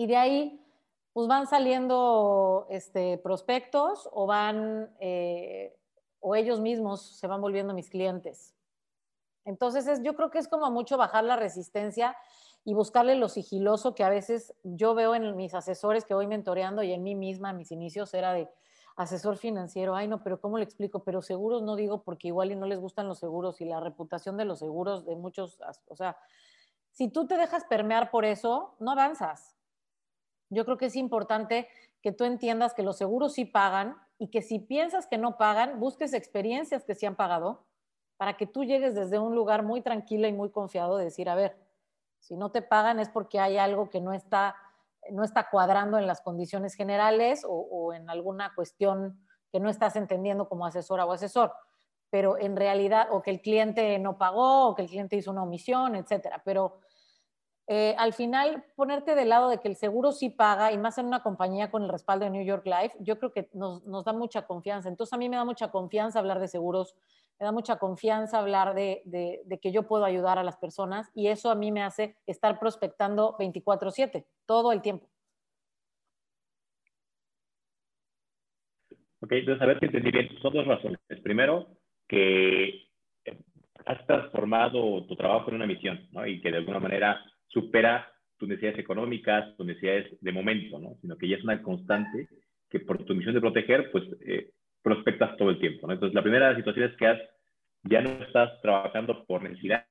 Y 0.00 0.06
de 0.06 0.16
ahí, 0.16 0.66
pues 1.12 1.28
van 1.28 1.46
saliendo 1.46 2.66
este, 2.70 3.18
prospectos 3.18 4.08
o 4.12 4.26
van, 4.26 4.88
eh, 4.98 5.76
o 6.20 6.34
ellos 6.34 6.58
mismos 6.58 7.18
se 7.18 7.26
van 7.26 7.42
volviendo 7.42 7.74
mis 7.74 7.90
clientes. 7.90 8.54
Entonces, 9.44 9.86
es, 9.86 10.02
yo 10.02 10.16
creo 10.16 10.30
que 10.30 10.38
es 10.38 10.48
como 10.48 10.70
mucho 10.70 10.96
bajar 10.96 11.24
la 11.24 11.36
resistencia 11.36 12.16
y 12.64 12.72
buscarle 12.72 13.14
lo 13.14 13.28
sigiloso 13.28 13.94
que 13.94 14.02
a 14.02 14.08
veces 14.08 14.54
yo 14.62 14.94
veo 14.94 15.14
en 15.14 15.36
mis 15.36 15.52
asesores 15.52 16.06
que 16.06 16.14
voy 16.14 16.26
mentoreando 16.26 16.82
y 16.82 16.94
en 16.94 17.02
mí 17.02 17.14
misma, 17.14 17.50
en 17.50 17.58
mis 17.58 17.70
inicios, 17.70 18.14
era 18.14 18.32
de 18.32 18.48
asesor 18.96 19.36
financiero, 19.36 19.94
ay 19.94 20.08
no, 20.08 20.22
pero 20.22 20.40
¿cómo 20.40 20.56
le 20.56 20.64
explico? 20.64 21.04
Pero 21.04 21.20
seguros 21.20 21.62
no 21.62 21.76
digo 21.76 22.04
porque 22.04 22.28
igual 22.28 22.52
y 22.52 22.56
no 22.56 22.64
les 22.64 22.80
gustan 22.80 23.06
los 23.06 23.18
seguros 23.18 23.60
y 23.60 23.66
la 23.66 23.80
reputación 23.80 24.38
de 24.38 24.46
los 24.46 24.60
seguros 24.60 25.04
de 25.04 25.16
muchos, 25.16 25.58
o 25.88 25.94
sea, 25.94 26.16
si 26.90 27.10
tú 27.10 27.26
te 27.26 27.36
dejas 27.36 27.64
permear 27.66 28.10
por 28.10 28.24
eso, 28.24 28.76
no 28.78 28.92
avanzas. 28.92 29.59
Yo 30.50 30.64
creo 30.64 30.76
que 30.76 30.86
es 30.86 30.96
importante 30.96 31.68
que 32.02 32.12
tú 32.12 32.24
entiendas 32.24 32.74
que 32.74 32.82
los 32.82 32.96
seguros 32.98 33.34
sí 33.34 33.44
pagan 33.44 33.96
y 34.18 34.28
que 34.28 34.42
si 34.42 34.58
piensas 34.58 35.06
que 35.06 35.18
no 35.18 35.38
pagan, 35.38 35.80
busques 35.80 36.12
experiencias 36.12 36.84
que 36.84 36.94
sí 36.94 37.06
han 37.06 37.16
pagado 37.16 37.66
para 38.16 38.36
que 38.36 38.46
tú 38.46 38.64
llegues 38.64 38.94
desde 38.94 39.18
un 39.18 39.34
lugar 39.34 39.62
muy 39.62 39.80
tranquilo 39.80 40.28
y 40.28 40.32
muy 40.32 40.50
confiado 40.50 40.98
de 40.98 41.04
decir, 41.04 41.28
a 41.28 41.34
ver, 41.34 41.56
si 42.18 42.36
no 42.36 42.50
te 42.50 42.60
pagan 42.60 43.00
es 43.00 43.08
porque 43.08 43.40
hay 43.40 43.56
algo 43.56 43.88
que 43.88 44.00
no 44.00 44.12
está, 44.12 44.56
no 45.10 45.24
está 45.24 45.48
cuadrando 45.48 45.96
en 45.98 46.06
las 46.06 46.20
condiciones 46.20 46.74
generales 46.74 47.44
o, 47.44 47.52
o 47.52 47.94
en 47.94 48.10
alguna 48.10 48.54
cuestión 48.54 49.24
que 49.50 49.60
no 49.60 49.70
estás 49.70 49.96
entendiendo 49.96 50.48
como 50.48 50.66
asesora 50.66 51.06
o 51.06 51.12
asesor 51.12 51.52
pero 52.10 52.36
en 52.38 52.56
realidad, 52.56 53.08
o 53.12 53.22
que 53.22 53.30
el 53.30 53.40
cliente 53.40 53.98
no 54.00 54.18
pagó, 54.18 54.68
o 54.68 54.74
que 54.74 54.82
el 54.82 54.88
cliente 54.88 55.16
hizo 55.16 55.30
una 55.30 55.44
omisión, 55.44 55.94
etcétera. 55.94 56.42
Pero 56.44 56.80
eh, 57.72 57.94
al 57.98 58.12
final 58.12 58.64
ponerte 58.74 59.14
del 59.14 59.28
lado 59.28 59.48
de 59.48 59.58
que 59.58 59.68
el 59.68 59.76
seguro 59.76 60.10
sí 60.10 60.28
paga 60.28 60.72
y 60.72 60.76
más 60.76 60.98
en 60.98 61.06
una 61.06 61.22
compañía 61.22 61.70
con 61.70 61.84
el 61.84 61.88
respaldo 61.88 62.24
de 62.24 62.32
New 62.32 62.44
York 62.44 62.66
Life, 62.66 62.96
yo 62.98 63.16
creo 63.20 63.32
que 63.32 63.48
nos, 63.52 64.04
da 64.04 64.12
mucha 64.12 64.42
confianza. 64.42 64.88
Entonces 64.88 65.12
a 65.12 65.16
mí 65.16 65.28
me 65.28 65.36
da 65.36 65.44
mucha 65.44 65.70
confianza 65.70 66.18
hablar 66.18 66.40
de 66.40 66.48
seguros, 66.48 66.96
me 67.38 67.44
da 67.46 67.52
mucha 67.52 67.76
confianza 67.76 68.40
hablar 68.40 68.74
de 68.74 69.60
que 69.62 69.70
yo 69.70 69.84
puedo 69.84 70.04
ayudar 70.04 70.36
a 70.36 70.42
las 70.42 70.56
personas 70.56 71.12
y 71.14 71.28
eso 71.28 71.48
a 71.48 71.54
mí 71.54 71.70
me 71.70 71.84
hace 71.84 72.16
estar 72.26 72.58
prospectando 72.58 73.36
24/7, 73.38 74.26
todo 74.46 74.72
el 74.72 74.82
tiempo. 74.82 75.06
Ok, 79.20 79.30
entonces 79.30 79.62
a 79.62 79.66
ver 79.66 79.78
si 79.78 79.86
entendí 79.86 80.10
bien. 80.10 80.28
Son 80.42 80.52
dos 80.52 80.66
razones. 80.66 80.98
Primero, 81.22 81.68
que 82.08 82.88
has 83.86 84.04
transformado 84.08 85.06
tu 85.06 85.14
trabajo 85.14 85.50
en 85.50 85.54
una 85.54 85.66
misión, 85.66 86.08
¿no? 86.10 86.26
Y 86.26 86.40
que 86.40 86.50
de 86.50 86.56
alguna 86.56 86.80
manera 86.80 87.24
supera 87.50 88.10
tus 88.38 88.48
necesidades 88.48 88.78
económicas, 88.78 89.54
tus 89.56 89.66
necesidades 89.66 90.16
de 90.20 90.32
momento, 90.32 90.78
¿no? 90.78 90.96
Sino 91.00 91.16
que 91.16 91.28
ya 91.28 91.36
es 91.36 91.44
una 91.44 91.62
constante 91.62 92.28
que 92.70 92.80
por 92.80 93.04
tu 93.04 93.14
misión 93.14 93.34
de 93.34 93.40
proteger, 93.40 93.90
pues 93.90 94.04
eh, 94.20 94.50
prospectas 94.82 95.36
todo 95.36 95.50
el 95.50 95.58
tiempo, 95.58 95.86
¿no? 95.86 95.92
Entonces, 95.92 96.14
la 96.14 96.22
primera 96.22 96.56
situación 96.56 96.90
es 96.90 96.96
que 96.96 97.06
has, 97.06 97.20
ya 97.82 98.00
no 98.00 98.10
estás 98.24 98.60
trabajando 98.62 99.24
por 99.26 99.42
necesidad 99.42 99.84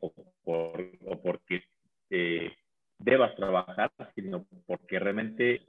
o, 0.00 0.12
por, 0.42 0.90
o 1.04 1.22
porque 1.22 1.62
eh, 2.10 2.52
debas 2.98 3.36
trabajar, 3.36 3.90
sino 4.14 4.46
porque 4.66 4.98
realmente, 4.98 5.62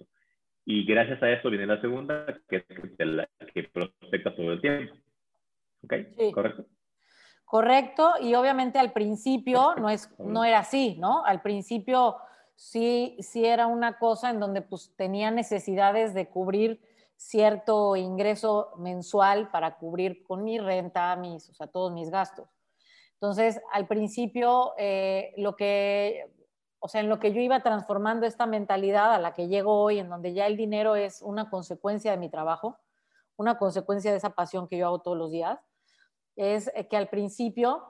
y 0.65 0.85
gracias 0.85 1.21
a 1.21 1.31
eso 1.31 1.49
viene 1.49 1.67
la 1.67 1.81
segunda, 1.81 2.25
que 2.49 2.57
es 2.57 2.63
que, 2.97 3.05
la, 3.05 3.27
que 3.53 3.63
prospectas 3.63 4.35
todo 4.35 4.53
el 4.53 4.61
tiempo. 4.61 4.95
¿Ok? 5.83 5.93
Sí. 6.17 6.31
¿Correcto? 6.31 6.65
Correcto, 7.49 8.15
y 8.21 8.33
obviamente 8.35 8.77
al 8.77 8.91
principio 8.91 9.73
no, 9.77 9.89
es, 9.89 10.13
no 10.27 10.43
era 10.43 10.59
así, 10.59 10.97
¿no? 10.99 11.25
Al 11.25 11.41
principio 11.41 12.17
sí, 12.55 13.17
sí 13.19 13.45
era 13.45 13.67
una 13.67 13.97
cosa 13.97 14.29
en 14.29 14.39
donde 14.39 14.61
pues 14.61 14.93
tenía 14.95 15.31
necesidades 15.31 16.13
de 16.13 16.29
cubrir 16.29 16.81
cierto 17.15 17.95
ingreso 17.95 18.73
mensual 18.77 19.49
para 19.49 19.77
cubrir 19.77 20.23
con 20.23 20.43
mi 20.43 20.59
renta, 20.59 21.15
mis, 21.15 21.49
o 21.49 21.53
sea, 21.53 21.67
todos 21.67 21.91
mis 21.91 22.09
gastos. 22.09 22.47
Entonces, 23.13 23.59
al 23.71 23.87
principio, 23.87 24.73
eh, 24.77 25.33
lo 25.37 25.55
que, 25.55 26.31
o 26.79 26.87
sea, 26.87 27.01
en 27.01 27.09
lo 27.09 27.19
que 27.19 27.33
yo 27.33 27.41
iba 27.41 27.63
transformando 27.63 28.27
esta 28.27 28.45
mentalidad 28.45 29.13
a 29.13 29.19
la 29.19 29.33
que 29.33 29.47
llego 29.47 29.81
hoy, 29.81 29.97
en 29.97 30.09
donde 30.09 30.33
ya 30.33 30.45
el 30.45 30.55
dinero 30.55 30.95
es 30.95 31.23
una 31.23 31.49
consecuencia 31.49 32.11
de 32.11 32.17
mi 32.17 32.29
trabajo, 32.29 32.77
una 33.35 33.57
consecuencia 33.57 34.11
de 34.11 34.17
esa 34.17 34.31
pasión 34.31 34.67
que 34.67 34.77
yo 34.77 34.85
hago 34.85 34.99
todos 34.99 35.17
los 35.17 35.31
días, 35.31 35.59
es 36.35 36.71
que 36.89 36.97
al 36.97 37.09
principio 37.09 37.83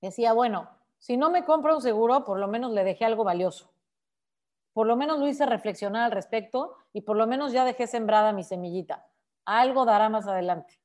decía, 0.00 0.32
bueno, 0.32 0.68
si 0.98 1.16
no 1.16 1.30
me 1.30 1.44
compro 1.44 1.76
un 1.76 1.82
seguro, 1.82 2.24
por 2.24 2.38
lo 2.38 2.48
menos 2.48 2.72
le 2.72 2.84
dejé 2.84 3.04
algo 3.04 3.24
valioso. 3.24 3.72
Por 4.72 4.86
lo 4.86 4.96
menos 4.96 5.18
lo 5.18 5.28
hice 5.28 5.46
reflexionar 5.46 6.04
al 6.04 6.12
respecto 6.12 6.76
y 6.92 7.02
por 7.02 7.16
lo 7.16 7.26
menos 7.26 7.52
ya 7.52 7.64
dejé 7.64 7.86
sembrada 7.86 8.32
mi 8.32 8.44
semillita. 8.44 9.06
Algo 9.44 9.84
dará 9.84 10.08
más 10.08 10.26
adelante. 10.26 10.78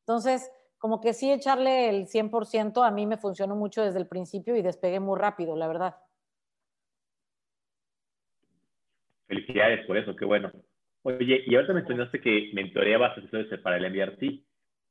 Entonces, 0.00 0.50
como 0.78 1.00
que 1.00 1.14
sí 1.14 1.32
echarle 1.32 1.88
el 1.88 2.06
100% 2.06 2.86
a 2.86 2.90
mí 2.90 3.06
me 3.06 3.16
funcionó 3.16 3.56
mucho 3.56 3.82
desde 3.82 3.98
el 3.98 4.06
principio 4.06 4.56
y 4.56 4.62
despegué 4.62 5.00
muy 5.00 5.18
rápido, 5.18 5.56
la 5.56 5.66
verdad. 5.66 5.96
Felicidades 9.26 9.86
por 9.86 9.96
eso, 9.96 10.14
qué 10.14 10.24
bueno. 10.24 10.52
Oye, 11.02 11.42
y 11.46 11.54
ahorita 11.54 11.72
mencionaste 11.72 12.20
que 12.20 12.50
mentoreabas 12.52 13.16
asesores 13.16 13.60
para 13.60 13.76
el 13.76 13.90
MDRT, 13.90 14.44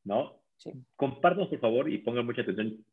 ¿no? 0.05 0.41
Sí. 0.57 0.71
Compartan, 0.95 1.49
por 1.49 1.59
favor, 1.59 1.89
y 1.89 1.99
pongan 1.99 2.25
mucha 2.25 2.41
atención, 2.41 2.85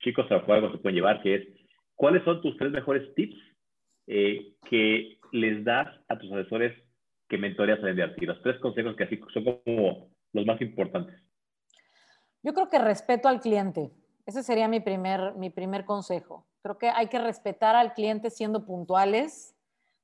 chicos, 0.00 0.26
a 0.30 0.36
algo 0.36 0.72
se 0.72 0.78
pueden 0.78 0.96
llevar, 0.96 1.22
que 1.22 1.34
es, 1.36 1.48
¿cuáles 1.94 2.24
son 2.24 2.40
tus 2.40 2.56
tres 2.56 2.70
mejores 2.72 3.14
tips 3.14 3.36
eh, 4.06 4.54
que 4.68 5.18
les 5.32 5.64
das 5.64 5.88
a 6.08 6.18
tus 6.18 6.32
asesores 6.32 6.72
que 7.28 7.38
mentoreas 7.38 7.78
en 7.80 7.98
y 8.16 8.26
Los 8.26 8.42
tres 8.42 8.58
consejos 8.60 8.96
que 8.96 9.04
así 9.04 9.20
son 9.32 9.44
como 9.44 10.10
los 10.32 10.46
más 10.46 10.60
importantes. 10.60 11.14
Yo 12.42 12.54
creo 12.54 12.68
que 12.70 12.78
respeto 12.78 13.28
al 13.28 13.40
cliente. 13.40 13.90
Ese 14.26 14.42
sería 14.42 14.68
mi 14.68 14.80
primer, 14.80 15.34
mi 15.34 15.50
primer 15.50 15.84
consejo. 15.84 16.46
Creo 16.62 16.78
que 16.78 16.88
hay 16.88 17.08
que 17.08 17.18
respetar 17.18 17.76
al 17.76 17.94
cliente 17.94 18.30
siendo 18.30 18.64
puntuales, 18.64 19.54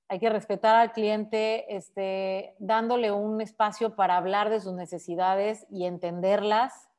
hay 0.08 0.18
que 0.18 0.30
respetar 0.30 0.76
al 0.76 0.92
cliente 0.92 1.74
este, 1.74 2.54
dándole 2.58 3.10
un 3.10 3.40
espacio 3.40 3.96
para 3.96 4.16
hablar 4.16 4.50
de 4.50 4.60
sus 4.60 4.74
necesidades 4.74 5.66
y 5.70 5.86
entenderlas 5.86 6.90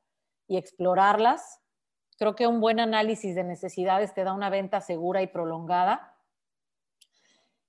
y 0.48 0.58
explorarlas. 0.58 1.62
Creo 2.18 2.36
que 2.36 2.48
un 2.48 2.62
buen 2.62 2.80
análisis 2.80 3.36
de 3.36 3.44
necesidades 3.44 4.14
te 4.14 4.24
da 4.24 4.34
una 4.34 4.50
venta 4.50 4.82
segura 4.82 5.22
y 5.22 5.28
prolongada. 5.28 6.16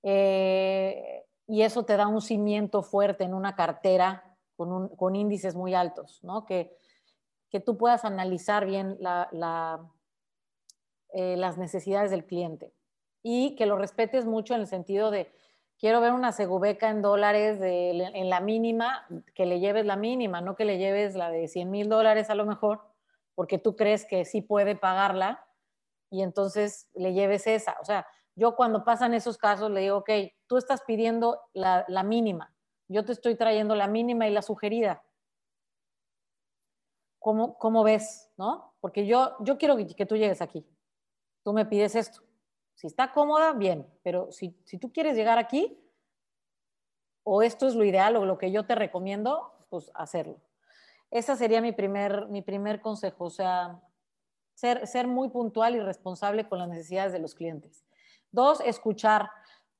Eh, 0.03 1.25
y 1.49 1.63
eso 1.63 1.85
te 1.85 1.97
da 1.97 2.07
un 2.07 2.21
cimiento 2.21 2.83
fuerte 2.83 3.25
en 3.25 3.35
una 3.35 3.55
cartera 3.55 4.37
con, 4.57 5.17
índices 5.17 5.55
muy 5.55 5.75
altos, 5.75 6.23
¿no? 6.23 6.45
Que, 6.47 6.77
que 7.51 7.61
tú 7.61 7.77
puedas 7.77 8.05
analizar 8.05 8.67
bien 8.67 8.99
eh, 11.13 11.37
las 11.37 11.59
necesidades 11.59 12.11
del 12.11 12.25
cliente 12.25 12.73
y 13.23 13.55
que 13.57 13.67
lo 13.67 13.77
respetes 13.77 14.25
mucho 14.25 14.55
en 14.55 14.61
el 14.61 14.67
sentido 14.67 15.11
de, 15.11 15.31
quiero 15.79 16.01
ver 16.01 16.13
una 16.13 16.33
segubeca 16.33 16.89
en 16.89 17.03
dólares 17.03 17.59
en 17.61 18.31
la 18.31 18.41
mínima, 18.41 19.07
que 19.35 19.47
le 19.47 19.61
lleves 19.61 19.85
la 19.85 19.97
mínima, 19.97 20.41
no 20.41 20.57
que 20.57 20.65
le 20.65 20.79
lleves 20.79 21.15
la 21.15 21.31
de 21.31 21.49
100 21.49 21.71
mil 21.71 21.89
dólares 21.89 22.31
a 22.31 22.35
lo 22.35 22.47
mejor, 22.47 22.83
porque 23.37 23.59
tú 23.59 23.77
crees 23.77 24.05
que 24.05 24.25
sí 24.25 24.43
puede 24.43 24.75
pagarla 24.75 25.47
y 26.11 26.23
entonces 26.23 26.91
le 26.95 27.13
lleves 27.13 27.47
esa. 27.47 27.77
O 27.81 27.85
sea, 27.85 28.05
yo 28.35 28.57
cuando 28.57 28.85
pasan 28.85 29.15
esos 29.15 29.39
casos 29.39 29.71
le 29.71 29.83
digo, 29.83 29.99
ok, 29.99 30.11
tú 30.49 30.57
estás 30.57 30.83
pidiendo 30.85 31.41
la, 31.55 32.03
mínima, 32.03 32.53
yo 32.89 33.05
te 33.05 33.13
estoy 33.13 33.37
trayendo 33.37 33.77
la 33.77 33.87
mínima 33.87 34.27
y 34.27 34.33
la 34.33 34.43
sugerida. 34.43 35.05
¿Cómo, 37.21 37.57
cómo 37.59 37.85
ves? 37.85 38.33
¿No? 38.37 38.75
Porque 38.81 39.07
yo, 39.07 39.37
yo 39.39 39.57
quiero 39.57 39.77
que, 39.77 39.87
que 39.87 40.07
tú 40.07 40.17
llegues 40.17 40.43
aquí. 40.43 40.67
Tú 41.45 41.53
me 41.53 41.65
pides 41.65 41.95
esto 41.95 42.27
si 42.77 42.87
está 42.87 43.13
cómoda, 43.13 43.55
bien, 43.55 43.87
pero 44.03 44.31
si, 44.31 44.51
tú 44.79 44.93
quieres 44.93 45.17
llegar 45.17 45.39
aquí, 45.39 45.83
o 47.25 47.43
esto 47.43 47.67
es 47.67 47.75
lo 47.75 47.85
ideal 47.85 48.17
o 48.17 48.25
lo 48.25 48.39
que 48.39 48.53
yo 48.53 48.67
te 48.67 48.75
recomiendo, 48.75 49.67
pues 49.71 49.91
hacerlo. 49.95 50.41
Ese 51.11 51.37
sería 51.37 51.61
mi 51.61 51.73
primer, 51.73 52.27
mi 52.29 52.43
primer 52.43 52.81
consejo, 52.81 53.25
o 53.25 53.31
sea, 53.31 53.81
ser, 54.55 54.87
ser 54.87 55.07
muy 55.07 55.29
puntual 55.29 55.77
y 55.77 55.81
responsable 55.81 56.49
con 56.49 56.59
las 56.59 56.69
necesidades 56.69 57.13
de 57.13 57.19
los 57.19 57.35
clientes. 57.35 57.85
Dos, 58.33 58.61
escuchar 58.61 59.31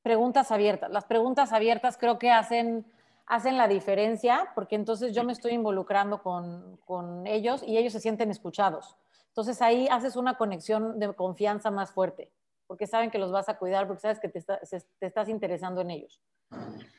preguntas 0.03 0.51
abiertas. 0.53 0.91
Las 0.91 1.05
preguntas 1.05 1.53
abiertas 1.53 1.97
creo 1.99 2.19
que 2.19 2.31
hacen, 2.31 2.87
hacen 3.27 3.57
la 3.57 3.69
diferencia 3.69 4.53
porque 4.55 4.77
entonces 4.77 5.13
yo 5.13 5.25
me 5.25 5.33
estoy 5.33 5.53
involucrando 5.53 6.23
con, 6.23 6.79
con 6.85 7.27
ellos 7.27 7.63
y 7.67 7.77
ellos 7.77 7.93
se 7.93 8.01
sienten 8.01 8.31
escuchados. 8.31 8.97
Entonces 9.29 9.61
ahí 9.61 9.89
haces 9.91 10.17
una 10.17 10.37
conexión 10.39 10.99
de 10.99 11.13
confianza 11.13 11.71
más 11.71 11.91
fuerte 11.91 12.31
porque 12.67 12.87
saben 12.87 13.11
que 13.11 13.19
los 13.19 13.33
vas 13.33 13.49
a 13.49 13.59
cuidar, 13.59 13.87
porque 13.87 14.01
sabes 14.01 14.21
que 14.21 14.29
te, 14.29 14.41
estás 15.01 15.29
interesando 15.29 15.81
en 15.81 15.91
ellos. 15.91 16.21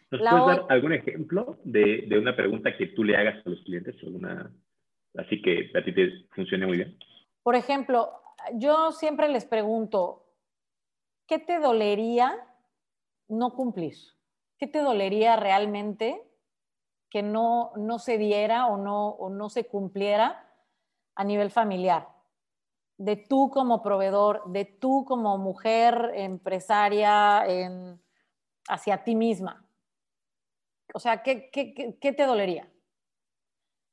¿Nos 0.09 0.21
puedes 0.21 0.45
dar 0.45 0.65
algún 0.69 0.93
ejemplo 0.93 1.57
de, 1.63 2.05
de, 2.07 2.17
una 2.17 2.35
pregunta 2.35 2.75
que 2.77 2.87
tú 2.87 3.03
le 3.03 3.17
hagas 3.17 3.45
a 3.45 3.49
los 3.49 3.61
clientes? 3.63 3.95
Alguna, 4.03 4.51
así 5.17 5.41
que 5.41 5.71
a 5.77 5.83
ti 5.83 5.93
te 5.93 6.27
funcione 6.33 6.65
muy 6.65 6.77
bien. 6.77 6.97
Por 7.43 7.55
ejemplo, 7.55 8.21
yo 8.53 8.91
siempre 8.91 9.27
les 9.29 9.45
pregunto, 9.45 10.25
¿qué 11.27 11.39
te 11.39 11.59
dolería 11.59 12.35
no 13.27 13.53
cumplir? 13.53 13.95
¿Qué 14.57 14.67
te 14.67 14.79
dolería 14.79 15.35
realmente 15.35 16.23
que 17.09 17.21
no, 17.21 17.71
no 17.75 17.99
se 17.99 18.17
diera 18.17 18.67
o 18.67 18.77
no, 18.77 19.09
o 19.09 19.29
no 19.29 19.49
se 19.49 19.65
cumpliera 19.65 20.49
a 21.15 21.23
nivel 21.23 21.51
familiar? 21.51 22.07
De 22.97 23.15
tú 23.15 23.49
como 23.49 23.81
proveedor, 23.81 24.43
de 24.47 24.65
tú 24.65 25.05
como 25.05 25.37
mujer 25.37 26.11
empresaria 26.15 27.45
hacia 28.67 29.03
ti 29.03 29.15
misma? 29.15 29.65
O 30.93 30.99
sea, 30.99 31.21
¿qué, 31.21 31.49
te 32.01 32.25
dolería? 32.25 32.71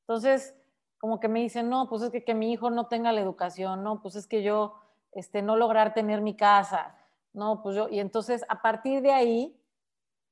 Entonces, 0.03 0.55
como 0.99 1.21
que 1.21 1.29
me 1.29 1.41
dicen, 1.41 1.69
no, 1.69 1.89
pues 1.89 2.03
es 2.03 2.11
que, 2.11 2.25
que 2.25 2.35
mi 2.35 2.53
hijo 2.53 2.71
no 2.71 2.87
tenga 2.87 3.13
la 3.13 3.21
educación, 3.21 3.83
no, 3.83 4.01
pues 4.01 4.17
es 4.17 4.27
que 4.27 4.43
yo 4.43 4.75
este, 5.13 5.43
no 5.43 5.57
lograr 5.57 5.95
tener 5.95 6.21
mi 6.21 6.37
casa, 6.37 6.97
no, 7.33 7.63
pues 7.63 7.77
yo, 7.77 7.89
y 7.89 7.99
entonces 7.99 8.45
a 8.49 8.63
partir 8.63 9.03
de 9.03 9.13
ahí 9.13 9.61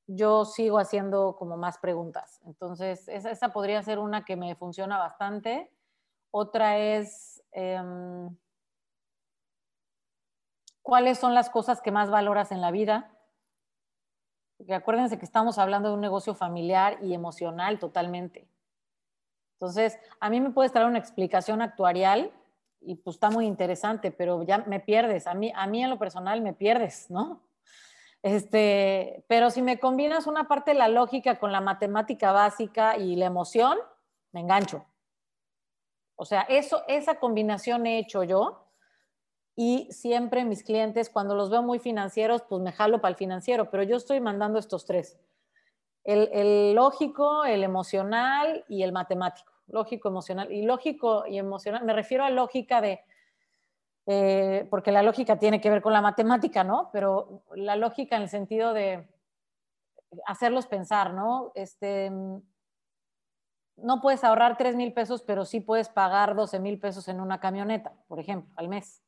yo 0.07 0.45
sigo 0.45 0.79
haciendo 0.79 1.37
como 1.37 1.57
más 1.57 1.79
preguntas. 1.79 2.41
Entonces, 2.45 3.09
esa, 3.09 3.53
podría 3.53 3.83
ser 3.83 3.99
una 3.99 4.25
que 4.25 4.37
me 4.37 4.55
funciona 4.55 4.99
bastante. 4.99 5.71
Otra 6.31 6.79
es, 6.79 7.43
em, 7.53 8.29
cuáles 10.83 11.19
son 11.19 11.35
las 11.35 11.49
cosas 11.49 11.81
que 11.81 11.91
más 11.91 12.11
valoras 12.11 12.53
en 12.53 12.61
la 12.61 12.71
vida. 12.71 13.11
Porque 14.57 14.75
acuérdense 14.75 15.19
que 15.19 15.25
estamos 15.25 15.59
hablando 15.59 15.89
de 15.89 15.95
un 15.95 16.01
negocio 16.01 16.35
familiar 16.35 16.99
y 17.03 17.15
emocional 17.15 17.79
totalmente. 17.79 18.47
Entonces, 19.55 19.99
a 20.21 20.29
mí 20.29 20.41
me 20.41 20.51
puedes 20.51 20.73
traer 20.73 20.89
una 20.89 20.99
explicación 20.99 21.63
actuarial 21.63 22.33
y 22.81 22.97
pues 22.97 23.17
está 23.17 23.31
muy 23.31 23.47
interesante, 23.47 24.11
pero 24.11 24.43
ya 24.43 24.59
me 24.59 24.81
pierdes. 24.81 25.27
A 25.27 25.35
mí, 25.35 25.53
a 25.55 25.67
mí 25.67 25.83
en 25.83 25.91
lo 25.91 25.99
personal 25.99 26.41
me 26.43 26.53
pierdes, 26.53 27.11
¿no? 27.11 27.41
Este, 28.23 29.25
pero 29.27 29.51
si 29.51 29.63
me 29.63 29.79
combinas 29.79 30.27
una 30.27 30.47
parte 30.47 30.73
de 30.73 30.79
la 30.79 30.89
lógica 30.89 31.39
con 31.39 31.51
la 31.53 31.61
matemática 31.61 32.33
básica 32.33 32.97
y 32.97 33.17
la 33.17 33.27
emoción, 33.27 33.79
me 34.33 34.41
engancho. 34.41 34.85
O 36.17 36.25
sea, 36.25 36.43
eso, 36.43 36.85
esa 36.87 37.17
combinación 37.17 37.87
he 37.87 37.99
hecho 37.99 38.23
yo 38.23 38.72
y 39.57 39.89
siempre 39.91 40.45
mis 40.45 40.63
clientes, 40.63 41.11
cuando 41.11 41.35
los 41.35 41.51
veo 41.51 41.63
muy 41.63 41.79
financieros, 41.79 42.43
pues 42.43 42.63
me 42.63 42.73
jalo 42.73 43.01
para 43.01 43.11
el 43.11 43.17
financiero, 43.17 43.71
pero 43.71 43.83
yo 43.83 43.97
estoy 43.97 44.21
mandando 44.21 44.59
estos 44.59 44.87
tres. 44.87 45.19
El, 46.05 46.29
el 46.33 46.75
lógico, 46.75 47.45
el 47.45 47.63
emocional 47.63 48.65
y 48.69 48.83
el 48.83 48.93
matemático 48.93 49.53
lógico, 49.73 50.09
emocional. 50.09 50.53
Y 50.53 50.63
lógico 50.63 51.27
y 51.27 51.39
emocional, 51.39 51.85
me 51.85 51.93
refiero 51.93 52.25
a 52.25 52.31
lógica 52.31 52.81
de, 52.81 53.01
eh, 54.07 54.67
porque 54.71 54.93
la 54.93 55.03
lógica 55.03 55.39
tiene 55.39 55.61
que 55.61 55.71
ver 55.71 55.83
con 55.83 55.93
la 55.93 56.03
matemática, 56.03 56.65
¿no? 56.65 56.91
Pero 56.93 57.43
la 57.55 57.77
lógica 57.77 58.17
en 58.17 58.23
el 58.23 58.29
sentido 58.29 58.73
de 58.73 59.09
hacerlos 60.27 60.67
pensar, 60.67 61.15
¿no? 61.15 61.53
Este, 61.55 62.11
no 63.77 64.01
puedes 64.01 64.23
ahorrar 64.25 64.57
3 64.57 64.77
mil 64.77 64.93
pesos, 64.93 65.23
pero 65.23 65.45
sí 65.45 65.61
puedes 65.61 65.89
pagar 65.89 66.35
12 66.35 66.61
mil 66.61 66.79
pesos 66.79 67.09
en 67.09 67.21
una 67.21 67.41
camioneta, 67.41 67.95
por 68.09 68.21
ejemplo, 68.21 68.53
al 68.57 68.69
mes. 68.69 69.03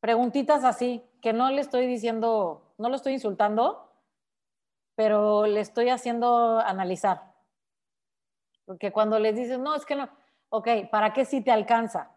Preguntitas 0.00 0.64
así, 0.64 1.04
que 1.20 1.32
no 1.32 1.50
le 1.50 1.60
estoy 1.60 1.86
diciendo, 1.86 2.74
no 2.78 2.88
lo 2.88 2.96
estoy 2.96 3.14
insultando, 3.14 3.92
pero 4.94 5.46
le 5.46 5.60
estoy 5.60 5.88
haciendo 5.88 6.58
analizar. 6.58 7.34
Porque 8.64 8.92
cuando 8.92 9.18
les 9.18 9.34
dices, 9.34 9.58
no, 9.58 9.74
es 9.74 9.86
que 9.86 9.96
no, 9.96 10.08
ok, 10.50 10.68
¿para 10.90 11.12
qué 11.12 11.24
sí 11.24 11.42
te 11.42 11.50
alcanza? 11.50 12.10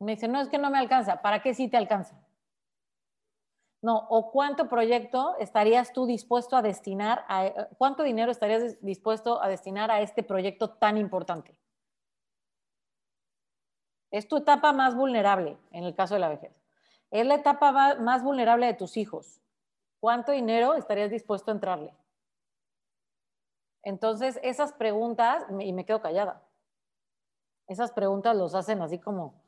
Me 0.00 0.12
dicen, 0.12 0.32
no, 0.32 0.40
es 0.40 0.48
que 0.48 0.58
no 0.58 0.70
me 0.70 0.78
alcanza, 0.78 1.22
¿para 1.22 1.42
qué 1.42 1.54
sí 1.54 1.68
te 1.68 1.76
alcanza? 1.76 2.16
No, 3.80 3.96
o 4.10 4.32
cuánto 4.32 4.68
proyecto 4.68 5.36
estarías 5.38 5.92
tú 5.92 6.06
dispuesto 6.06 6.56
a 6.56 6.62
destinar, 6.62 7.24
a, 7.28 7.68
cuánto 7.78 8.02
dinero 8.02 8.32
estarías 8.32 8.80
dispuesto 8.80 9.42
a 9.42 9.48
destinar 9.48 9.90
a 9.90 10.00
este 10.00 10.24
proyecto 10.24 10.70
tan 10.70 10.96
importante. 10.96 11.56
Es 14.10 14.28
tu 14.28 14.38
etapa 14.38 14.72
más 14.72 14.94
vulnerable 14.94 15.58
en 15.70 15.84
el 15.84 15.94
caso 15.94 16.14
de 16.14 16.20
la 16.20 16.28
vejez. 16.28 16.52
Es 17.10 17.26
la 17.26 17.36
etapa 17.36 17.96
más 17.96 18.22
vulnerable 18.22 18.66
de 18.66 18.74
tus 18.74 18.96
hijos. 18.96 19.40
¿Cuánto 20.00 20.32
dinero 20.32 20.74
estarías 20.74 21.10
dispuesto 21.10 21.50
a 21.50 21.54
entrarle? 21.54 21.94
Entonces, 23.82 24.38
esas 24.42 24.72
preguntas, 24.72 25.44
y 25.60 25.72
me 25.72 25.84
quedo 25.84 26.00
callada, 26.00 26.42
esas 27.66 27.92
preguntas 27.92 28.36
los 28.36 28.54
hacen 28.54 28.82
así 28.82 28.98
como, 28.98 29.42